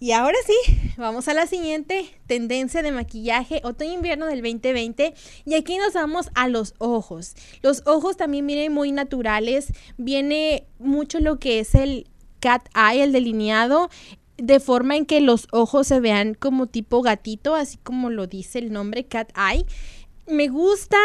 Y 0.00 0.10
ahora 0.10 0.36
sí, 0.44 0.92
vamos 0.96 1.28
a 1.28 1.34
la 1.34 1.46
siguiente 1.46 2.06
tendencia 2.26 2.82
de 2.82 2.90
maquillaje 2.90 3.60
otoño-invierno 3.62 4.26
del 4.26 4.42
2020 4.42 5.14
y 5.44 5.54
aquí 5.54 5.78
nos 5.78 5.92
vamos 5.92 6.30
a 6.34 6.48
los 6.48 6.74
ojos. 6.78 7.36
Los 7.62 7.84
ojos 7.86 8.16
también 8.16 8.48
vienen 8.48 8.72
muy 8.72 8.90
naturales, 8.90 9.72
viene 9.96 10.66
mucho 10.80 11.20
lo 11.20 11.38
que 11.38 11.60
es 11.60 11.76
el 11.76 12.08
cat 12.46 12.68
eye, 12.76 13.02
el 13.02 13.10
delineado 13.10 13.90
de 14.36 14.60
forma 14.60 14.94
en 14.94 15.04
que 15.04 15.20
los 15.20 15.48
ojos 15.50 15.88
se 15.88 15.98
vean 15.98 16.34
como 16.34 16.68
tipo 16.68 17.02
gatito, 17.02 17.56
así 17.56 17.76
como 17.78 18.08
lo 18.08 18.28
dice 18.28 18.60
el 18.60 18.72
nombre 18.72 19.04
Cat 19.04 19.32
Eye. 19.36 19.66
Me 20.28 20.46
gusta, 20.46 20.96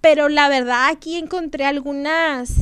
pero 0.00 0.28
la 0.28 0.48
verdad 0.48 0.88
aquí 0.88 1.16
encontré 1.16 1.64
algunas 1.64 2.54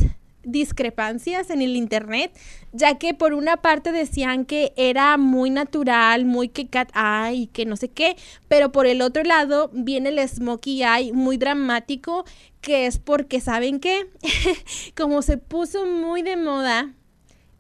discrepancias 0.43 1.51
en 1.51 1.61
el 1.61 1.77
internet, 1.77 2.33
ya 2.73 2.97
que 2.97 3.13
por 3.13 3.35
una 3.35 3.59
parte 3.59 3.93
decían 3.93 4.47
que 4.47 4.73
era 4.79 5.19
muy 5.19 5.51
natural, 5.51 6.25
muy 6.25 6.49
que 6.49 6.69
cat 6.69 6.91
eye 6.95 7.35
y 7.35 7.47
que 7.49 7.67
no 7.67 7.77
sé 7.77 7.89
qué, 7.91 8.17
pero 8.49 8.73
por 8.73 8.87
el 8.87 9.03
otro 9.03 9.23
lado 9.23 9.71
viene 9.75 10.09
el 10.09 10.27
smokey 10.27 10.83
eye 10.83 11.13
muy 11.13 11.37
dramático, 11.37 12.25
que 12.63 12.87
es 12.87 12.99
porque 12.99 13.41
saben 13.43 13.81
que 13.81 14.07
como 14.97 15.21
se 15.21 15.37
puso 15.37 15.85
muy 15.87 16.23
de 16.23 16.37
moda 16.37 16.95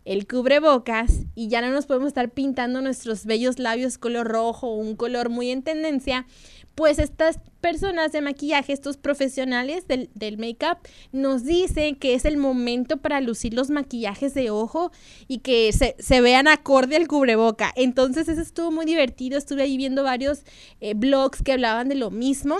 el 0.04 0.26
cubrebocas 0.26 1.20
y 1.34 1.48
ya 1.48 1.60
no 1.60 1.70
nos 1.70 1.86
podemos 1.86 2.08
estar 2.08 2.30
pintando 2.30 2.80
nuestros 2.80 3.24
bellos 3.24 3.58
labios 3.58 3.98
color 3.98 4.28
rojo 4.28 4.68
o 4.68 4.76
un 4.76 4.96
color 4.96 5.30
muy 5.30 5.50
en 5.50 5.62
tendencia, 5.62 6.26
pues 6.74 6.98
estas 6.98 7.38
personas 7.60 8.12
de 8.12 8.20
maquillaje, 8.20 8.72
estos 8.72 8.96
profesionales 8.96 9.86
del, 9.86 10.10
del 10.14 10.38
make-up, 10.38 10.78
nos 11.12 11.44
dicen 11.44 11.94
que 11.96 12.14
es 12.14 12.24
el 12.24 12.36
momento 12.36 12.98
para 12.98 13.20
lucir 13.20 13.54
los 13.54 13.70
maquillajes 13.70 14.34
de 14.34 14.50
ojo 14.50 14.90
y 15.28 15.38
que 15.38 15.72
se, 15.72 15.94
se 15.98 16.20
vean 16.20 16.48
acorde 16.48 16.96
al 16.96 17.08
cubreboca. 17.08 17.72
Entonces 17.76 18.28
eso 18.28 18.42
estuvo 18.42 18.70
muy 18.70 18.84
divertido, 18.84 19.38
estuve 19.38 19.62
ahí 19.62 19.76
viendo 19.76 20.02
varios 20.02 20.42
eh, 20.80 20.94
blogs 20.94 21.42
que 21.42 21.52
hablaban 21.52 21.88
de 21.88 21.94
lo 21.94 22.10
mismo. 22.10 22.56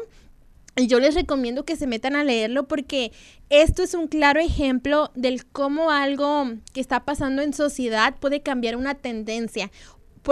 Y 0.77 0.89
yo 0.89 0.99
les 0.99 1.15
recomiendo 1.15 1.65
que 1.65 1.77
se 1.77 1.87
metan 1.87 2.17
a 2.17 2.25
leerlo 2.25 2.67
porque 2.67 3.13
esto 3.49 3.83
es 3.83 3.95
un 3.95 4.09
claro 4.09 4.41
ejemplo 4.41 5.13
del 5.15 5.47
cómo 5.47 5.91
algo 5.91 6.47
que 6.73 6.81
está 6.81 7.05
pasando 7.05 7.43
en 7.43 7.53
sociedad 7.53 8.17
puede 8.19 8.43
cambiar 8.43 8.77
una 8.77 8.95
tendencia. 8.95 9.71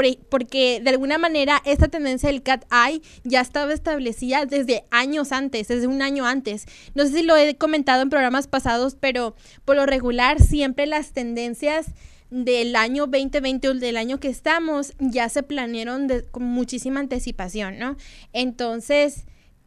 E, 0.03 0.19
porque 0.31 0.81
de 0.83 0.91
alguna 0.91 1.19
manera 1.19 1.61
esta 1.67 1.89
tendencia 1.89 2.31
del 2.31 2.43
cat 2.43 2.65
eye 2.73 3.03
ya 3.25 3.41
estaba 3.41 3.75
establecida 3.75 4.47
desde 4.47 4.85
años 4.91 5.33
antes, 5.33 5.69
desde 5.69 5.87
un 5.87 6.03
año 6.03 6.25
antes. 6.25 6.65
No 6.95 7.05
sé 7.05 7.13
si 7.13 7.23
lo 7.23 7.37
he 7.37 7.57
comentado 7.57 8.03
en 8.03 8.11
programas 8.11 8.47
pasados, 8.47 8.97
pero 8.99 9.37
por 9.65 9.77
lo 9.77 9.87
regular 9.87 10.41
siempre 10.41 10.87
las 10.87 11.13
tendencias 11.13 11.89
del 12.31 12.75
año 12.77 13.07
2020 13.07 13.69
o 13.69 13.75
del 13.75 13.99
año 13.99 14.19
que 14.19 14.29
estamos 14.29 14.95
ya 14.99 15.29
se 15.29 15.43
planearon 15.43 16.09
con 16.31 16.45
muchísima 16.45 17.01
anticipación, 17.01 17.79
¿no? 17.79 17.97
Entonces 18.33 19.27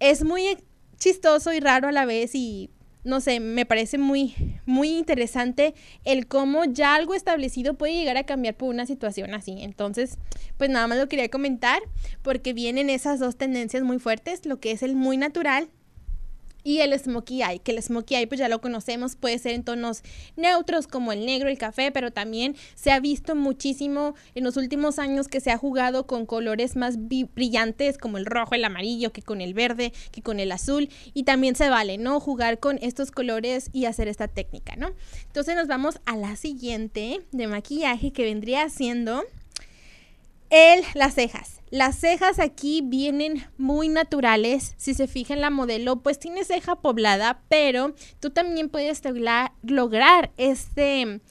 es 0.09 0.23
muy 0.23 0.57
chistoso 0.97 1.53
y 1.53 1.59
raro 1.59 1.87
a 1.87 1.91
la 1.91 2.05
vez 2.05 2.35
y 2.35 2.69
no 3.03 3.21
sé, 3.21 3.39
me 3.39 3.65
parece 3.67 3.99
muy, 3.99 4.33
muy 4.65 4.89
interesante 4.97 5.75
el 6.05 6.27
cómo 6.27 6.65
ya 6.65 6.95
algo 6.95 7.13
establecido 7.13 7.75
puede 7.75 7.93
llegar 7.93 8.17
a 8.17 8.23
cambiar 8.23 8.55
por 8.55 8.69
una 8.69 8.87
situación 8.87 9.35
así. 9.35 9.57
Entonces, 9.59 10.17
pues 10.57 10.71
nada 10.71 10.87
más 10.87 10.97
lo 10.97 11.07
quería 11.07 11.29
comentar 11.29 11.81
porque 12.23 12.53
vienen 12.53 12.89
esas 12.89 13.19
dos 13.19 13.37
tendencias 13.37 13.83
muy 13.83 13.99
fuertes, 13.99 14.45
lo 14.45 14.59
que 14.59 14.71
es 14.71 14.81
el 14.81 14.95
muy 14.95 15.17
natural 15.17 15.69
y 16.65 16.79
el 16.79 16.97
smokey 16.99 17.43
eye, 17.43 17.59
que 17.59 17.71
el 17.71 17.81
smokey 17.81 18.17
eye 18.17 18.27
pues 18.27 18.39
ya 18.39 18.49
lo 18.49 18.59
conocemos, 18.59 19.15
puede 19.15 19.39
ser 19.39 19.53
en 19.53 19.63
tonos 19.63 20.01
neutros 20.35 20.87
como 20.87 21.13
el 21.13 21.25
negro, 21.25 21.47
el 21.47 21.57
café, 21.57 21.91
pero 21.91 22.11
también 22.11 22.57
se 22.73 22.91
ha 22.91 22.99
visto 22.99 23.35
muchísimo 23.35 24.15
en 24.33 24.43
los 24.43 24.57
últimos 24.57 24.99
años 24.99 25.27
que 25.27 25.39
se 25.39 25.51
ha 25.51 25.57
jugado 25.57 26.07
con 26.07 26.25
colores 26.25 26.75
más 26.75 26.97
brillantes 26.97 27.97
como 27.99 28.17
el 28.17 28.25
rojo, 28.25 28.55
el 28.55 28.65
amarillo, 28.65 29.13
que 29.13 29.21
con 29.21 29.41
el 29.41 29.53
verde, 29.53 29.93
que 30.11 30.23
con 30.23 30.39
el 30.39 30.51
azul 30.51 30.89
y 31.13 31.23
también 31.23 31.55
se 31.55 31.69
vale, 31.69 31.99
¿no? 31.99 32.19
Jugar 32.19 32.59
con 32.59 32.79
estos 32.81 33.11
colores 33.11 33.69
y 33.71 33.85
hacer 33.85 34.07
esta 34.07 34.27
técnica, 34.27 34.75
¿no? 34.75 34.89
Entonces 35.27 35.55
nos 35.55 35.67
vamos 35.67 35.99
a 36.05 36.17
la 36.17 36.35
siguiente 36.35 37.21
de 37.31 37.47
maquillaje 37.47 38.11
que 38.11 38.23
vendría 38.23 38.69
siendo 38.69 39.23
el 40.49 40.83
las 40.93 41.15
cejas. 41.15 41.61
Las 41.71 41.95
cejas 41.97 42.39
aquí 42.39 42.81
vienen 42.83 43.45
muy 43.57 43.89
naturales. 43.89 44.75
Si 44.77 44.93
se 44.93 45.07
fijan 45.07 45.41
la 45.41 45.49
modelo, 45.49 45.97
pues 46.01 46.19
tiene 46.19 46.43
ceja 46.45 46.75
poblada, 46.75 47.41
pero 47.49 47.95
tú 48.19 48.29
también 48.29 48.69
puedes 48.69 49.01
lograr 49.63 50.31
este, 50.37 51.21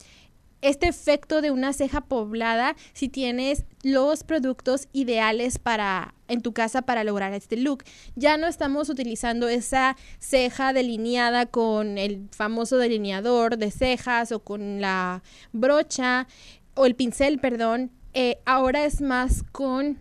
este 0.61 0.87
efecto 0.87 1.41
de 1.41 1.51
una 1.51 1.73
ceja 1.73 2.01
poblada 2.01 2.75
si 2.93 3.07
tienes 3.07 3.65
los 3.81 4.23
productos 4.23 4.87
ideales 4.91 5.57
para 5.57 6.13
en 6.27 6.41
tu 6.41 6.53
casa 6.53 6.81
para 6.81 7.03
lograr 7.03 7.33
este 7.33 7.55
look. 7.55 7.83
Ya 8.15 8.37
no 8.37 8.47
estamos 8.47 8.89
utilizando 8.89 9.47
esa 9.47 9.95
ceja 10.19 10.73
delineada 10.73 11.45
con 11.45 11.97
el 11.97 12.27
famoso 12.31 12.77
delineador 12.77 13.57
de 13.57 13.71
cejas 13.71 14.31
o 14.31 14.43
con 14.43 14.81
la 14.81 15.23
brocha 15.53 16.27
o 16.73 16.85
el 16.85 16.95
pincel, 16.95 17.39
perdón. 17.39 17.91
Eh, 18.17 18.37
ahora 18.45 18.85
es 18.85 19.01
más 19.01 19.43
con 19.51 19.97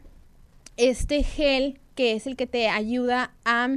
este 0.77 1.25
gel 1.25 1.81
que 1.97 2.13
es 2.13 2.29
el 2.29 2.37
que 2.37 2.47
te 2.47 2.69
ayuda 2.69 3.35
a 3.45 3.69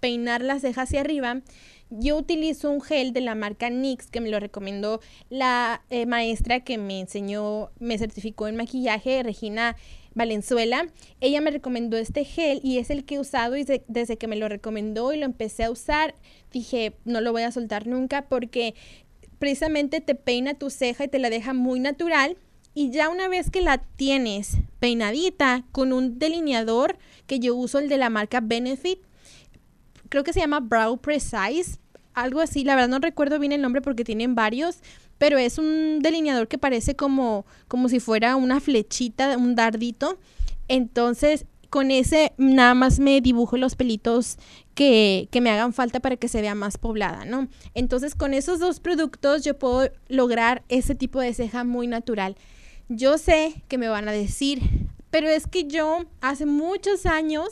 peinar 0.00 0.42
las 0.42 0.62
cejas 0.62 0.88
hacia 0.88 1.00
arriba. 1.00 1.42
Yo 1.88 2.16
utilizo 2.16 2.72
un 2.72 2.80
gel 2.80 3.12
de 3.12 3.20
la 3.20 3.36
marca 3.36 3.70
NYX 3.70 4.10
que 4.10 4.20
me 4.20 4.30
lo 4.30 4.40
recomendó 4.40 5.00
la 5.30 5.84
eh, 5.90 6.06
maestra 6.06 6.58
que 6.58 6.76
me 6.76 6.98
enseñó, 6.98 7.70
me 7.78 7.96
certificó 7.98 8.48
en 8.48 8.56
maquillaje, 8.56 9.22
Regina 9.22 9.76
Valenzuela. 10.12 10.88
Ella 11.20 11.40
me 11.40 11.52
recomendó 11.52 11.96
este 11.98 12.24
gel 12.24 12.58
y 12.64 12.78
es 12.78 12.90
el 12.90 13.04
que 13.04 13.14
he 13.14 13.20
usado 13.20 13.56
y 13.56 13.64
desde 13.86 14.18
que 14.18 14.26
me 14.26 14.34
lo 14.34 14.48
recomendó 14.48 15.12
y 15.12 15.18
lo 15.18 15.24
empecé 15.24 15.62
a 15.62 15.70
usar, 15.70 16.16
dije, 16.52 16.96
no 17.04 17.20
lo 17.20 17.30
voy 17.30 17.42
a 17.42 17.52
soltar 17.52 17.86
nunca 17.86 18.22
porque 18.22 18.74
precisamente 19.38 20.00
te 20.00 20.16
peina 20.16 20.54
tu 20.54 20.68
ceja 20.68 21.04
y 21.04 21.08
te 21.08 21.20
la 21.20 21.30
deja 21.30 21.54
muy 21.54 21.78
natural 21.78 22.36
y 22.74 22.90
ya 22.90 23.08
una 23.08 23.28
vez 23.28 23.50
que 23.50 23.60
la 23.60 23.78
tienes 23.78 24.58
peinadita 24.78 25.64
con 25.72 25.92
un 25.92 26.18
delineador 26.18 26.98
que 27.26 27.40
yo 27.40 27.54
uso 27.54 27.78
el 27.78 27.88
de 27.88 27.98
la 27.98 28.10
marca 28.10 28.40
Benefit, 28.40 29.00
creo 30.08 30.24
que 30.24 30.32
se 30.32 30.40
llama 30.40 30.60
Brow 30.60 30.98
Precise, 30.98 31.78
algo 32.14 32.40
así, 32.40 32.64
la 32.64 32.74
verdad 32.74 32.88
no 32.88 32.98
recuerdo 32.98 33.38
bien 33.38 33.52
el 33.52 33.62
nombre 33.62 33.82
porque 33.82 34.04
tienen 34.04 34.34
varios, 34.34 34.80
pero 35.18 35.38
es 35.38 35.58
un 35.58 35.98
delineador 36.00 36.48
que 36.48 36.58
parece 36.58 36.94
como, 36.96 37.44
como 37.66 37.88
si 37.88 38.00
fuera 38.00 38.36
una 38.36 38.60
flechita, 38.60 39.36
un 39.36 39.54
dardito. 39.54 40.18
Entonces, 40.68 41.46
con 41.70 41.90
ese 41.90 42.32
nada 42.38 42.74
más 42.74 42.98
me 42.98 43.20
dibujo 43.20 43.56
los 43.56 43.74
pelitos 43.74 44.38
que, 44.74 45.28
que, 45.30 45.40
me 45.40 45.50
hagan 45.50 45.72
falta 45.72 46.00
para 46.00 46.16
que 46.16 46.28
se 46.28 46.40
vea 46.40 46.54
más 46.54 46.78
poblada, 46.78 47.24
¿no? 47.24 47.48
Entonces, 47.74 48.14
con 48.14 48.32
esos 48.32 48.58
dos 48.60 48.80
productos 48.80 49.44
yo 49.44 49.58
puedo 49.58 49.90
lograr 50.08 50.62
ese 50.68 50.94
tipo 50.94 51.20
de 51.20 51.34
ceja 51.34 51.64
muy 51.64 51.88
natural. 51.88 52.36
Yo 52.88 53.18
sé 53.18 53.62
que 53.68 53.76
me 53.76 53.88
van 53.88 54.08
a 54.08 54.12
decir, 54.12 54.62
pero 55.10 55.28
es 55.28 55.46
que 55.46 55.64
yo 55.64 56.06
hace 56.22 56.46
muchos 56.46 57.04
años 57.04 57.48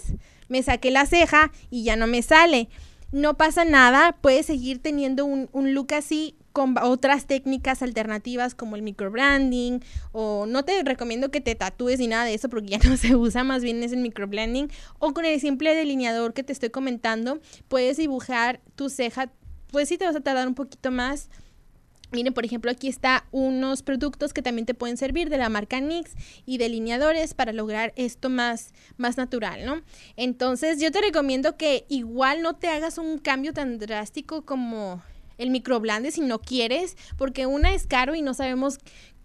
me 0.49 0.63
saqué 0.63 0.91
la 0.91 1.05
ceja 1.05 1.53
y 1.71 1.85
ya 1.85 1.95
no 1.97 2.07
me 2.07 2.23
sale. 2.23 2.69
No 3.13 3.37
pasa 3.37 3.65
nada, 3.65 4.17
puedes 4.21 4.47
seguir 4.47 4.81
teniendo 4.81 5.27
un, 5.27 5.75
look 5.75 5.93
así 5.93 6.37
con 6.53 6.75
otras 6.79 7.27
técnicas 7.27 7.83
alternativas 7.83 8.55
como 8.55 8.77
el 8.77 8.83
microbranding 8.83 9.85
o 10.13 10.47
no 10.47 10.65
te 10.65 10.83
recomiendo 10.83 11.31
que 11.31 11.43
te 11.43 11.55
tatúes 11.55 11.99
ni 11.99 12.07
nada 12.07 12.25
de 12.25 12.33
eso 12.33 12.49
porque 12.49 12.69
ya 12.69 12.79
no 12.89 12.97
se 12.97 13.15
usa, 13.15 13.45
más 13.45 13.63
bien 13.63 13.83
es 13.83 13.93
el 13.93 13.99
microbranding 13.99 14.71
o 14.99 15.13
con 15.13 15.27
el 15.27 15.39
simple 15.39 15.75
delineador 15.75 16.33
que 16.33 16.43
te 16.45 16.55
estoy 16.55 16.71
comentando 16.71 17.41
puedes 17.69 17.99
dibujar 17.99 18.61
tu 18.75 18.89
ceja, 18.89 19.31
pues 19.71 19.91
sí 19.91 19.99
te 19.99 20.07
vas 20.07 20.17
a 20.17 20.21
tardar 20.21 20.49
un 20.49 20.55
poquito 20.55 20.91
más 20.91 21.29
Miren, 22.13 22.33
por 22.33 22.45
ejemplo, 22.45 22.71
aquí 22.71 22.89
está 22.89 23.27
unos 23.33 23.83
productos 23.83 24.33
que 24.33 24.43
también 24.43 24.65
te 24.65 24.75
pueden 24.75 24.97
servir 24.97 25.29
de 25.29 25.39
la 25.39 25.49
marca 25.49 25.81
NYX 25.81 26.13
y 26.47 26.59
delineadores 26.59 27.35
para 27.35 27.53
lograr 27.53 27.93
esto 27.97 28.31
más, 28.31 28.73
más 28.97 29.17
natural, 29.17 29.67
¿no? 29.67 29.83
Entonces, 30.17 30.81
yo 30.81 30.93
te 30.93 31.01
recomiendo 31.01 31.57
que 31.57 31.85
igual 31.89 32.43
no 32.43 32.55
te 32.55 32.69
hagas 32.69 32.99
un 32.99 33.19
cambio 33.19 33.53
tan 33.53 33.79
drástico 33.79 34.43
como 34.43 35.03
el 35.37 35.51
microblande 35.51 36.13
si 36.13 36.21
no 36.21 36.41
quieres, 36.41 36.97
porque 37.19 37.47
una 37.47 37.75
es 37.75 37.87
caro 37.87 38.15
y 38.15 38.23
no 38.23 38.35
sabemos 38.35 38.79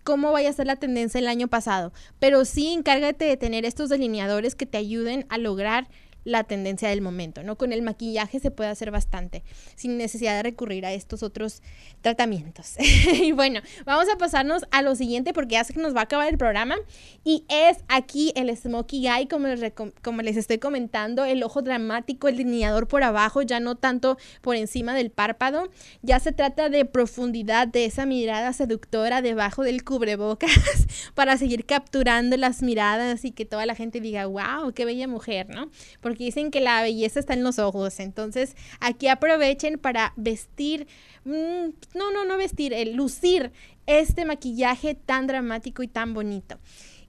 cómo 0.04 0.32
vaya 0.32 0.50
a 0.50 0.54
ser 0.54 0.68
la 0.68 0.76
tendencia 0.76 1.20
el 1.20 1.28
año 1.28 1.48
pasado, 1.48 1.94
pero 2.20 2.46
sí 2.46 2.74
encárgate 2.74 3.26
de 3.26 3.38
tener 3.38 3.66
estos 3.66 3.90
delineadores 3.90 4.56
que 4.56 4.66
te 4.66 4.80
ayuden 4.80 5.26
a 5.30 5.38
lograr 5.38 5.88
la 6.24 6.44
tendencia 6.44 6.90
del 6.90 7.02
momento, 7.02 7.44
¿no? 7.44 7.58
Con 7.58 7.74
el 7.74 7.82
maquillaje 7.82 8.40
se 8.40 8.52
puede 8.52 8.70
hacer 8.70 8.92
bastante 8.92 9.44
sin 9.76 9.98
necesidad 9.98 10.36
de 10.36 10.44
recurrir 10.44 10.86
a 10.86 10.94
estos 10.94 11.24
otros 11.24 11.62
tratamientos. 12.02 12.76
y 13.14 13.32
bueno, 13.32 13.62
vamos 13.86 14.08
a 14.14 14.18
pasarnos 14.18 14.64
a 14.72 14.82
lo 14.82 14.96
siguiente 14.96 15.34
porque 15.34 15.54
ya 15.54 15.64
sé 15.64 15.74
que 15.74 15.82
nos 15.82 15.96
va 15.96 16.02
a 16.02 16.04
acabar 16.04 16.28
el 16.30 16.38
programa 16.38 16.76
y 17.24 17.46
es 17.50 17.78
aquí 17.88 18.32
el 18.36 18.56
Smokey 18.56 19.08
Eye, 19.08 19.28
como 19.28 19.48
les, 19.48 19.74
como 20.02 20.22
les 20.22 20.38
estoy 20.38 20.60
comentando, 20.60 21.26
el 21.26 21.44
ojo 21.44 21.62
dramático, 21.62 22.28
el 22.28 22.38
delineador 22.38 22.88
por 22.88 23.04
abajo, 23.04 23.42
ya 23.42 23.60
no 23.60 23.76
tanto 23.76 24.18
por 24.42 24.56
encima 24.56 24.94
del 24.94 25.12
párpado, 25.12 25.70
ya 26.02 26.20
se 26.20 26.32
trata 26.32 26.70
de 26.70 26.86
profundidad 26.86 27.68
de 27.68 27.86
esa 27.86 28.06
mirada 28.06 28.54
seductora 28.54 29.22
debajo 29.22 29.64
del 29.64 29.84
cubrebocas 29.84 30.52
para 31.16 31.38
seguir 31.38 31.66
capturando 31.66 32.38
las 32.38 32.62
miradas 32.62 33.26
y 33.26 33.32
que 33.32 33.46
toda 33.46 33.66
la 33.66 33.76
gente 33.76 34.00
diga, 34.00 34.26
wow, 34.26 34.72
qué 34.74 34.86
bella 34.86 35.08
mujer, 35.08 35.50
¿no? 35.50 35.70
Porque 36.12 36.26
dicen 36.26 36.52
que 36.52 36.60
la 36.60 36.82
belleza 36.82 37.22
está 37.22 37.34
en 37.34 37.44
los 37.44 37.58
ojos. 37.58 38.02
Entonces, 38.02 38.58
aquí 38.82 39.08
aprovechen 39.08 39.80
para 39.80 40.12
vestir, 40.18 40.88
mm, 41.24 41.70
no, 41.96 42.12
no, 42.12 42.26
no 42.26 42.36
vestir, 42.36 42.74
el 42.74 42.96
lucir 42.96 43.54
este 43.86 44.26
maquillaje 44.26 44.94
tan 44.94 45.26
dramático 45.26 45.84
y 45.84 45.88
tan 45.88 46.14
bonito. 46.14 46.60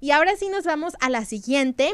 Y 0.02 0.10
ahora 0.10 0.34
sí 0.36 0.48
nos 0.48 0.64
vamos 0.64 0.94
a 0.98 1.10
la 1.10 1.24
siguiente, 1.24 1.88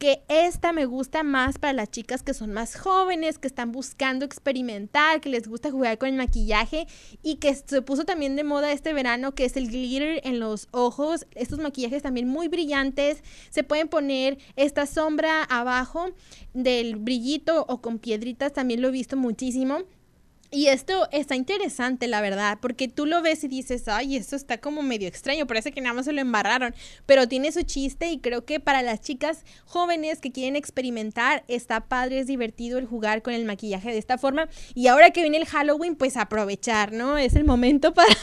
que 0.00 0.24
esta 0.26 0.72
me 0.72 0.84
gusta 0.84 1.22
más 1.22 1.58
para 1.58 1.72
las 1.72 1.92
chicas 1.92 2.24
que 2.24 2.34
son 2.34 2.52
más 2.52 2.74
jóvenes, 2.74 3.38
que 3.38 3.46
están 3.46 3.70
buscando 3.70 4.24
experimentar, 4.24 5.20
que 5.20 5.28
les 5.28 5.46
gusta 5.46 5.70
jugar 5.70 5.96
con 5.96 6.08
el 6.08 6.16
maquillaje 6.16 6.88
y 7.22 7.36
que 7.36 7.54
se 7.54 7.80
puso 7.80 8.04
también 8.04 8.34
de 8.34 8.42
moda 8.42 8.72
este 8.72 8.92
verano, 8.92 9.36
que 9.36 9.44
es 9.44 9.56
el 9.56 9.68
glitter 9.68 10.20
en 10.24 10.40
los 10.40 10.66
ojos. 10.72 11.24
Estos 11.36 11.60
maquillajes 11.60 12.02
también 12.02 12.26
muy 12.26 12.48
brillantes. 12.48 13.22
Se 13.50 13.62
pueden 13.62 13.86
poner 13.86 14.38
esta 14.56 14.86
sombra 14.86 15.44
abajo 15.44 16.10
del 16.54 16.96
brillito 16.96 17.64
o 17.68 17.80
con 17.80 18.00
piedritas, 18.00 18.52
también 18.52 18.82
lo 18.82 18.88
he 18.88 18.90
visto 18.90 19.16
muchísimo. 19.16 19.84
Y 20.54 20.66
esto 20.66 21.08
está 21.12 21.34
interesante, 21.34 22.08
la 22.08 22.20
verdad, 22.20 22.58
porque 22.60 22.86
tú 22.86 23.06
lo 23.06 23.22
ves 23.22 23.42
y 23.42 23.48
dices, 23.48 23.88
ay, 23.88 24.16
esto 24.16 24.36
está 24.36 24.58
como 24.58 24.82
medio 24.82 25.08
extraño, 25.08 25.46
parece 25.46 25.72
que 25.72 25.80
nada 25.80 25.94
más 25.94 26.04
se 26.04 26.12
lo 26.12 26.20
embarraron, 26.20 26.74
pero 27.06 27.26
tiene 27.26 27.50
su 27.52 27.62
chiste 27.62 28.10
y 28.10 28.18
creo 28.18 28.44
que 28.44 28.60
para 28.60 28.82
las 28.82 29.00
chicas 29.00 29.46
jóvenes 29.64 30.20
que 30.20 30.30
quieren 30.30 30.54
experimentar, 30.54 31.42
está 31.48 31.88
padre, 31.88 32.18
es 32.18 32.26
divertido 32.26 32.78
el 32.78 32.84
jugar 32.84 33.22
con 33.22 33.32
el 33.32 33.46
maquillaje 33.46 33.92
de 33.92 33.96
esta 33.96 34.18
forma. 34.18 34.50
Y 34.74 34.88
ahora 34.88 35.10
que 35.10 35.22
viene 35.22 35.38
el 35.38 35.46
Halloween, 35.46 35.96
pues 35.96 36.18
aprovechar, 36.18 36.92
¿no? 36.92 37.16
Es 37.16 37.34
el 37.34 37.44
momento 37.44 37.94
para, 37.94 38.14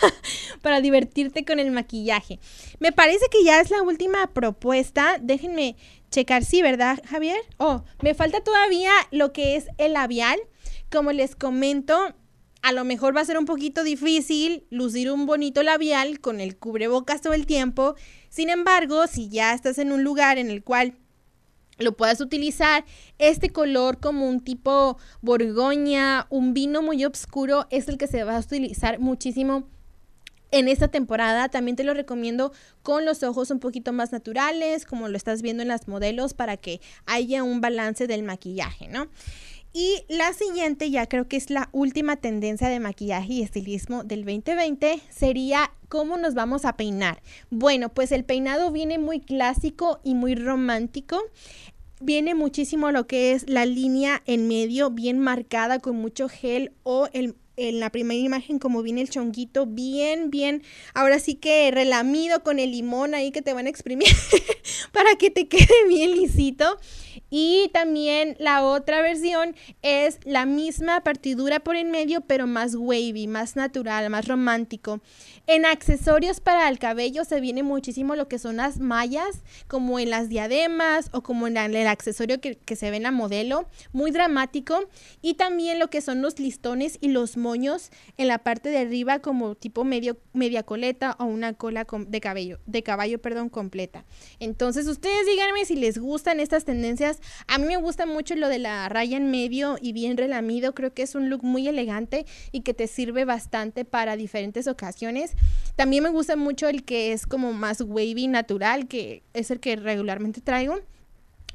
para 0.62 0.82
divertirte 0.82 1.44
con 1.46 1.58
el 1.58 1.72
maquillaje. 1.72 2.40
Me 2.78 2.92
parece 2.92 3.26
que 3.32 3.44
ya 3.44 3.60
es 3.60 3.72
la 3.72 3.82
última 3.82 4.28
propuesta, 4.34 5.18
déjenme 5.20 5.78
checar, 6.12 6.46
sí, 6.46 6.62
¿verdad, 6.62 7.02
Javier? 7.06 7.40
Oh, 7.58 7.84
me 8.04 8.14
falta 8.14 8.42
todavía 8.42 8.92
lo 9.10 9.34
que 9.34 9.56
es 9.56 9.66
el 9.80 9.94
labial. 9.94 10.40
Como 10.92 11.12
les 11.12 11.36
comento, 11.36 12.16
a 12.62 12.72
lo 12.72 12.84
mejor 12.84 13.16
va 13.16 13.22
a 13.22 13.26
ser 13.26 13.38
un 13.38 13.46
poquito 13.46 13.84
difícil 13.84 14.66
lucir 14.70 15.12
un 15.12 15.26
bonito 15.26 15.64
labial 15.64 16.20
con 16.20 16.40
el 16.40 16.58
cubrebocas 16.58 17.22
todo 17.22 17.34
el 17.34 17.46
tiempo. 17.46 17.96
Sin 18.30 18.50
embargo, 18.50 19.08
si 19.08 19.30
ya 19.30 19.54
estás 19.54 19.78
en 19.78 19.92
un 19.92 20.04
lugar 20.04 20.38
en 20.38 20.50
el 20.50 20.64
cual 20.64 20.96
lo 21.78 21.96
puedas 21.96 22.20
utilizar, 22.20 22.84
este 23.18 23.52
color 23.52 24.00
como 24.00 24.28
un 24.28 24.42
tipo 24.42 24.98
borgoña, 25.22 26.28
un 26.30 26.54
vino 26.54 26.82
muy 26.82 27.06
oscuro, 27.06 27.68
es 27.70 27.88
el 27.88 27.98
que 27.98 28.08
se 28.08 28.24
va 28.24 28.36
a 28.36 28.40
utilizar 28.40 29.00
muchísimo 29.00 29.68
en 30.52 30.68
esta 30.68 30.90
temporada. 30.90 31.48
También 31.48 31.78
te 31.78 31.84
lo 31.84 31.94
recomiendo 31.94 32.52
con 32.84 33.06
los 33.06 33.24
ojos 33.24 33.50
un 33.52 33.60
poquito 33.60 33.94
más 33.94 34.12
naturales, 34.12 34.86
como 34.86 35.08
lo 35.08 35.16
estás 35.16 35.42
viendo 35.42 35.62
en 35.62 35.70
las 35.70 35.88
modelos, 35.88 36.34
para 36.34 36.58
que 36.58 36.82
haya 37.06 37.44
un 37.44 37.62
balance 37.62 38.08
del 38.08 38.24
maquillaje, 38.24 38.88
¿no? 38.90 39.08
Y 39.72 40.04
la 40.10 40.34
siguiente, 40.34 40.90
ya 40.90 41.06
creo 41.06 41.28
que 41.28 41.38
es 41.38 41.52
la 41.52 41.70
última 41.72 42.16
tendencia 42.16 42.70
de 42.70 42.80
maquillaje 42.80 43.34
y 43.34 43.42
estilismo 43.44 44.04
del 44.04 44.26
2020, 44.26 45.00
sería 45.12 45.72
cómo 45.90 46.18
nos 46.18 46.34
vamos 46.34 46.66
a 46.66 46.76
peinar. 46.76 47.22
Bueno, 47.52 47.90
pues 47.90 48.12
el 48.12 48.24
peinado 48.24 48.72
viene 48.72 48.98
muy 48.98 49.20
clásico 49.20 50.00
y 50.04 50.16
muy 50.16 50.36
romántico. 50.36 51.22
viene 52.02 52.34
muchísimo 52.34 52.92
lo 52.92 53.08
que 53.08 53.34
es 53.34 53.50
la 53.50 53.66
línea 53.66 54.24
en 54.26 54.48
medio 54.48 54.90
bien 54.90 55.20
marcada 55.20 55.80
con 55.80 55.98
mucho 55.98 56.30
gel 56.30 56.72
o 56.84 57.10
el 57.12 57.36
en 57.60 57.80
la 57.80 57.90
primera 57.90 58.20
imagen 58.20 58.58
como 58.58 58.82
viene 58.82 59.02
el 59.02 59.10
chonguito, 59.10 59.66
bien, 59.66 60.32
bien, 60.32 60.64
ahora 60.94 61.20
sí 61.20 61.36
que 61.36 61.70
relamido 61.72 62.42
con 62.44 62.58
el 62.60 62.72
limón 62.72 63.14
ahí 63.14 63.32
que 63.32 63.42
te 63.42 63.54
van 63.54 63.66
a 63.66 63.70
exprimir 63.70 64.08
para 64.94 65.16
que 65.16 65.30
te 65.30 65.48
quede 65.48 65.88
bien 65.88 66.16
lisito. 66.16 66.80
Y 67.30 67.70
también 67.74 68.36
la 68.40 68.64
otra 68.64 69.02
versión 69.02 69.56
es 69.82 70.20
la 70.24 70.46
misma 70.46 71.02
partidura 71.02 71.60
por 71.60 71.76
en 71.76 71.92
medio, 71.92 72.22
pero 72.22 72.48
más 72.48 72.76
wavy, 72.76 73.28
más 73.28 73.56
natural, 73.56 74.10
más 74.10 74.28
romántico. 74.28 75.02
En 75.46 75.66
accesorios 75.66 76.40
para 76.40 76.68
el 76.70 76.80
cabello 76.80 77.26
se 77.26 77.40
viene 77.40 77.62
muchísimo 77.64 78.16
lo 78.16 78.28
que 78.28 78.40
son 78.40 78.58
las 78.58 78.80
mallas, 78.80 79.44
como 79.68 80.00
en 80.00 80.10
las 80.10 80.30
diademas 80.30 81.10
o 81.12 81.22
como 81.22 81.48
en 81.48 81.58
el 81.58 81.88
accesorio 81.88 82.40
que, 82.42 82.58
se 82.76 82.90
ve 82.90 82.98
en 82.98 83.04
la 83.04 83.12
modelo, 83.12 83.68
muy 83.92 84.12
dramático. 84.12 84.90
Y 85.22 85.36
también 85.36 85.80
lo 85.80 85.90
que 85.90 86.02
son 86.02 86.22
los 86.22 86.40
listones 86.40 86.98
y 87.02 87.10
los 87.10 87.38
en 87.56 88.28
la 88.28 88.40
parte 88.40 88.70
de 88.70 88.80
arriba 88.80 89.20
como 89.20 89.56
tipo 89.56 89.84
medio, 89.84 90.18
media 90.34 90.64
coleta 90.64 91.16
o 91.20 91.26
una 91.26 91.54
cola 91.54 91.86
de 92.08 92.22
cabello, 92.22 92.60
de 92.66 92.84
caballo, 92.84 93.20
perdón, 93.20 93.50
completa. 93.50 94.06
Entonces 94.40 94.88
ustedes 94.88 95.26
díganme 95.26 95.66
si 95.66 95.76
les 95.76 95.98
gustan 95.98 96.40
estas 96.40 96.66
tendencias. 96.66 97.22
A 97.48 97.58
mí 97.58 97.66
me 97.66 97.78
gusta 97.78 98.06
mucho 98.06 98.36
lo 98.36 98.48
de 98.48 98.60
la 98.60 98.90
raya 98.90 99.18
en 99.18 99.32
medio 99.32 99.78
y 99.82 99.94
bien 99.94 100.18
relamido. 100.18 100.74
Creo 100.74 100.94
que 100.94 101.04
es 101.04 101.16
un 101.16 101.30
look 101.30 101.44
muy 101.44 101.68
elegante 101.68 102.26
y 102.52 102.62
que 102.62 102.74
te 102.74 102.88
sirve 102.88 103.26
bastante 103.26 103.86
para 103.86 104.16
diferentes 104.16 104.68
ocasiones. 104.68 105.34
También 105.76 106.04
me 106.04 106.10
gusta 106.10 106.36
mucho 106.36 106.68
el 106.68 106.84
que 106.84 107.14
es 107.14 107.26
como 107.26 107.54
más 107.54 107.82
wavy 107.82 108.28
natural, 108.28 108.88
que 108.88 109.24
es 109.34 109.52
el 109.52 109.60
que 109.60 109.76
regularmente 109.76 110.42
traigo. 110.42 110.80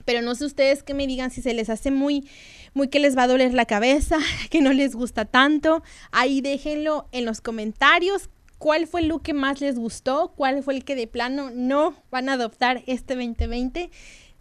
Pero 0.05 0.23
no 0.23 0.35
sé 0.35 0.45
ustedes 0.45 0.83
que 0.83 0.95
me 0.95 1.07
digan 1.07 1.31
si 1.31 1.43
se 1.43 1.55
les 1.55 1.71
hace 1.71 1.91
muy, 1.91 2.29
muy 2.75 2.89
que 2.89 3.01
les 3.01 3.17
va 3.17 3.25
a 3.25 3.29
doler 3.29 3.55
la 3.55 3.67
cabeza, 3.67 4.19
que 4.51 4.61
no 4.61 4.73
les 4.73 4.95
gusta 4.95 5.25
tanto. 5.25 5.83
Ahí 6.13 6.41
déjenlo 6.41 7.09
en 7.13 7.25
los 7.25 7.41
comentarios. 7.41 8.31
¿Cuál 8.59 8.87
fue 8.87 9.03
el 9.03 9.09
look 9.09 9.23
que 9.23 9.35
más 9.35 9.61
les 9.61 9.79
gustó? 9.79 10.33
¿Cuál 10.37 10.63
fue 10.63 10.75
el 10.75 10.85
que 10.85 10.95
de 10.95 11.07
plano 11.07 11.51
no 11.53 11.95
van 12.11 12.29
a 12.29 12.35
adoptar 12.35 12.83
este 12.87 13.15
2020? 13.15 13.91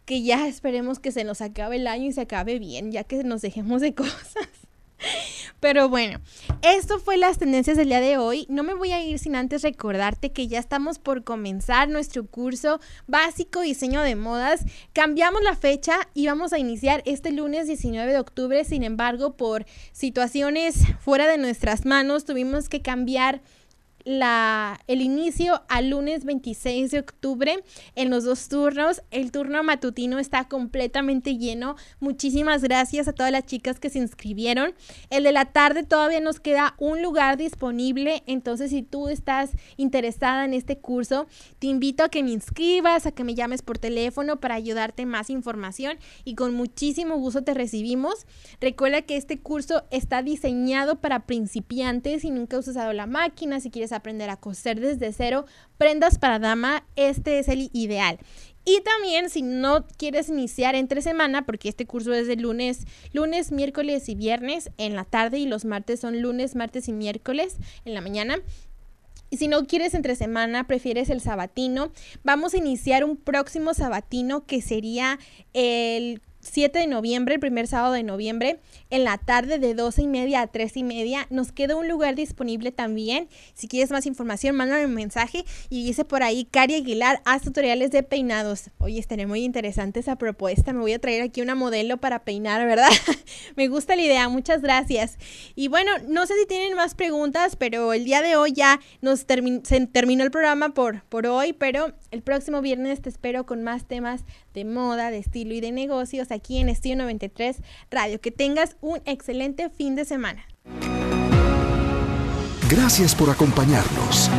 Que 0.05 0.21
ya 0.21 0.47
esperemos 0.47 0.99
que 0.99 1.11
se 1.11 1.23
nos 1.23 1.41
acabe 1.41 1.77
el 1.77 1.87
año 1.87 2.05
y 2.05 2.13
se 2.13 2.21
acabe 2.21 2.59
bien, 2.59 2.91
ya 2.91 3.03
que 3.03 3.23
nos 3.23 3.41
dejemos 3.41 3.81
de 3.81 3.93
cosas. 3.95 4.62
Pero 5.63 5.87
bueno, 5.87 6.19
esto 6.61 6.99
fue 6.99 7.15
las 7.15 7.37
tendencias 7.37 7.77
del 7.77 7.87
día 7.87 8.01
de 8.01 8.17
hoy. 8.17 8.45
No 8.49 8.63
me 8.63 8.73
voy 8.73 8.91
a 8.91 9.01
ir 9.01 9.17
sin 9.17 9.33
antes 9.33 9.61
recordarte 9.61 10.33
que 10.33 10.49
ya 10.49 10.59
estamos 10.59 10.99
por 10.99 11.23
comenzar 11.23 11.87
nuestro 11.87 12.25
curso 12.25 12.81
básico 13.07 13.61
diseño 13.61 14.01
de 14.01 14.17
modas. 14.17 14.65
Cambiamos 14.91 15.41
la 15.41 15.55
fecha 15.55 16.09
y 16.13 16.27
vamos 16.27 16.51
a 16.51 16.59
iniciar 16.59 17.01
este 17.05 17.31
lunes 17.31 17.67
19 17.67 18.11
de 18.11 18.19
octubre. 18.19 18.65
Sin 18.65 18.83
embargo, 18.83 19.37
por 19.37 19.65
situaciones 19.93 20.79
fuera 20.99 21.29
de 21.29 21.37
nuestras 21.37 21.85
manos, 21.85 22.25
tuvimos 22.25 22.67
que 22.67 22.81
cambiar 22.81 23.41
la, 24.05 24.79
el 24.87 25.01
inicio 25.01 25.63
al 25.69 25.89
lunes 25.89 26.25
26 26.25 26.91
de 26.91 26.99
octubre 26.99 27.63
en 27.95 28.09
los 28.09 28.23
dos 28.23 28.47
turnos. 28.49 29.01
El 29.11 29.31
turno 29.31 29.63
matutino 29.63 30.19
está 30.19 30.47
completamente 30.47 31.37
lleno. 31.37 31.75
Muchísimas 31.99 32.61
gracias 32.61 33.07
a 33.07 33.13
todas 33.13 33.31
las 33.31 33.45
chicas 33.45 33.79
que 33.79 33.89
se 33.89 33.99
inscribieron. 33.99 34.73
El 35.09 35.23
de 35.23 35.31
la 35.31 35.45
tarde 35.45 35.83
todavía 35.83 36.19
nos 36.19 36.39
queda 36.39 36.75
un 36.79 37.01
lugar 37.01 37.37
disponible. 37.37 38.23
Entonces, 38.27 38.71
si 38.71 38.83
tú 38.83 39.07
estás 39.07 39.51
interesada 39.77 40.45
en 40.45 40.53
este 40.53 40.77
curso, 40.77 41.27
te 41.59 41.67
invito 41.67 42.03
a 42.03 42.09
que 42.09 42.23
me 42.23 42.31
inscribas, 42.31 43.05
a 43.05 43.11
que 43.11 43.23
me 43.23 43.35
llames 43.35 43.61
por 43.61 43.77
teléfono 43.77 44.39
para 44.39 44.55
ayudarte 44.55 45.05
más 45.05 45.29
información 45.29 45.97
y 46.23 46.35
con 46.35 46.53
muchísimo 46.53 47.17
gusto 47.17 47.43
te 47.43 47.53
recibimos. 47.53 48.25
Recuerda 48.59 49.01
que 49.03 49.17
este 49.17 49.39
curso 49.39 49.83
está 49.91 50.21
diseñado 50.21 50.99
para 50.99 51.25
principiantes 51.25 52.23
y 52.23 52.31
nunca 52.31 52.57
has 52.57 52.67
usado 52.67 52.93
la 52.93 53.07
máquina. 53.07 53.59
Si 53.59 53.69
quieres 53.69 53.92
aprender 53.93 54.29
a 54.29 54.37
coser 54.37 54.79
desde 54.79 55.13
cero, 55.13 55.45
prendas 55.77 56.17
para 56.17 56.39
dama, 56.39 56.85
este 56.95 57.39
es 57.39 57.47
el 57.47 57.69
ideal. 57.73 58.19
Y 58.65 58.81
también 58.81 59.29
si 59.29 59.41
no 59.41 59.85
quieres 59.97 60.29
iniciar 60.29 60.75
entre 60.75 61.01
semana, 61.01 61.45
porque 61.45 61.69
este 61.69 61.85
curso 61.85 62.13
es 62.13 62.27
de 62.27 62.37
lunes, 62.37 62.85
lunes, 63.11 63.51
miércoles 63.51 64.07
y 64.07 64.15
viernes 64.15 64.71
en 64.77 64.95
la 64.95 65.03
tarde 65.03 65.37
y 65.37 65.45
los 65.45 65.65
martes 65.65 65.99
son 65.99 66.21
lunes, 66.21 66.55
martes 66.55 66.87
y 66.87 66.93
miércoles 66.93 67.57
en 67.83 67.93
la 67.93 68.01
mañana. 68.01 68.37
Y 69.29 69.37
si 69.37 69.47
no 69.47 69.65
quieres 69.65 69.95
entre 69.95 70.15
semana, 70.15 70.67
prefieres 70.67 71.09
el 71.09 71.19
sabatino, 71.19 71.91
vamos 72.23 72.53
a 72.53 72.57
iniciar 72.57 73.03
un 73.03 73.17
próximo 73.17 73.73
sabatino 73.73 74.45
que 74.45 74.61
sería 74.61 75.19
el 75.53 76.21
7 76.43 76.77
de 76.79 76.87
noviembre, 76.87 77.35
el 77.35 77.39
primer 77.39 77.67
sábado 77.67 77.93
de 77.93 78.03
noviembre, 78.03 78.59
en 78.89 79.03
la 79.03 79.17
tarde 79.17 79.59
de 79.59 79.73
12 79.73 80.03
y 80.03 80.07
media 80.07 80.41
a 80.41 80.47
3 80.47 80.77
y 80.77 80.83
media. 80.83 81.27
Nos 81.29 81.51
queda 81.51 81.75
un 81.75 81.87
lugar 81.87 82.15
disponible 82.15 82.71
también. 82.71 83.27
Si 83.53 83.67
quieres 83.67 83.91
más 83.91 84.05
información, 84.05 84.55
mándame 84.55 84.85
un 84.85 84.93
mensaje. 84.93 85.45
Y 85.69 85.85
dice 85.85 86.05
por 86.05 86.23
ahí, 86.23 86.45
Cari 86.45 86.75
Aguilar, 86.75 87.21
haz 87.25 87.43
tutoriales 87.43 87.91
de 87.91 88.03
peinados. 88.03 88.69
Oye, 88.77 88.99
estaría 88.99 89.27
muy 89.27 89.43
interesante 89.43 89.99
esa 89.99 90.17
propuesta. 90.17 90.73
Me 90.73 90.79
voy 90.79 90.93
a 90.93 90.99
traer 90.99 91.21
aquí 91.21 91.41
una 91.41 91.55
modelo 91.55 91.97
para 91.97 92.23
peinar, 92.23 92.65
¿verdad? 92.67 92.89
Me 93.55 93.67
gusta 93.67 93.95
la 93.95 94.03
idea. 94.03 94.29
Muchas 94.29 94.61
gracias. 94.61 95.17
Y 95.55 95.69
bueno, 95.69 95.91
no 96.07 96.25
sé 96.25 96.33
si 96.39 96.45
tienen 96.45 96.75
más 96.75 96.95
preguntas, 96.95 97.55
pero 97.55 97.93
el 97.93 98.05
día 98.05 98.21
de 98.21 98.35
hoy 98.35 98.51
ya 98.53 98.79
nos 99.01 99.25
se 99.63 99.87
terminó 99.87 100.23
el 100.23 100.31
programa 100.31 100.73
por, 100.73 101.03
por 101.05 101.27
hoy, 101.27 101.53
pero 101.53 101.93
el 102.11 102.21
próximo 102.21 102.61
viernes 102.61 103.01
te 103.01 103.09
espero 103.09 103.45
con 103.45 103.63
más 103.63 103.87
temas 103.87 104.25
de 104.53 104.65
moda, 104.65 105.11
de 105.11 105.19
estilo 105.19 105.53
y 105.53 105.61
de 105.61 105.71
negocios 105.71 106.31
aquí 106.31 106.59
en 106.59 106.69
Estilo 106.69 107.03
93 107.03 107.57
Radio. 107.91 108.21
Que 108.21 108.31
tengas 108.31 108.77
un 108.81 109.01
excelente 109.05 109.69
fin 109.69 109.95
de 109.95 110.05
semana. 110.05 110.45
Gracias 112.69 113.13
por 113.13 113.29
acompañarnos. 113.29 114.29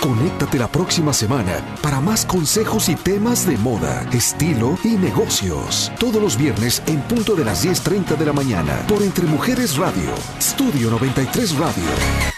Conéctate 0.00 0.58
la 0.58 0.70
próxima 0.70 1.12
semana 1.12 1.60
para 1.82 2.00
más 2.00 2.24
consejos 2.24 2.88
y 2.88 2.94
temas 2.94 3.46
de 3.46 3.56
moda, 3.56 4.08
estilo 4.12 4.78
y 4.84 4.90
negocios. 4.90 5.90
Todos 5.98 6.22
los 6.22 6.36
viernes 6.36 6.82
en 6.86 7.00
punto 7.02 7.34
de 7.34 7.44
las 7.44 7.64
10.30 7.64 8.16
de 8.16 8.26
la 8.26 8.32
mañana 8.32 8.84
por 8.88 9.02
Entre 9.02 9.26
Mujeres 9.26 9.76
Radio, 9.76 10.14
Estudio 10.38 10.90
93 10.90 11.58
Radio. 11.58 12.37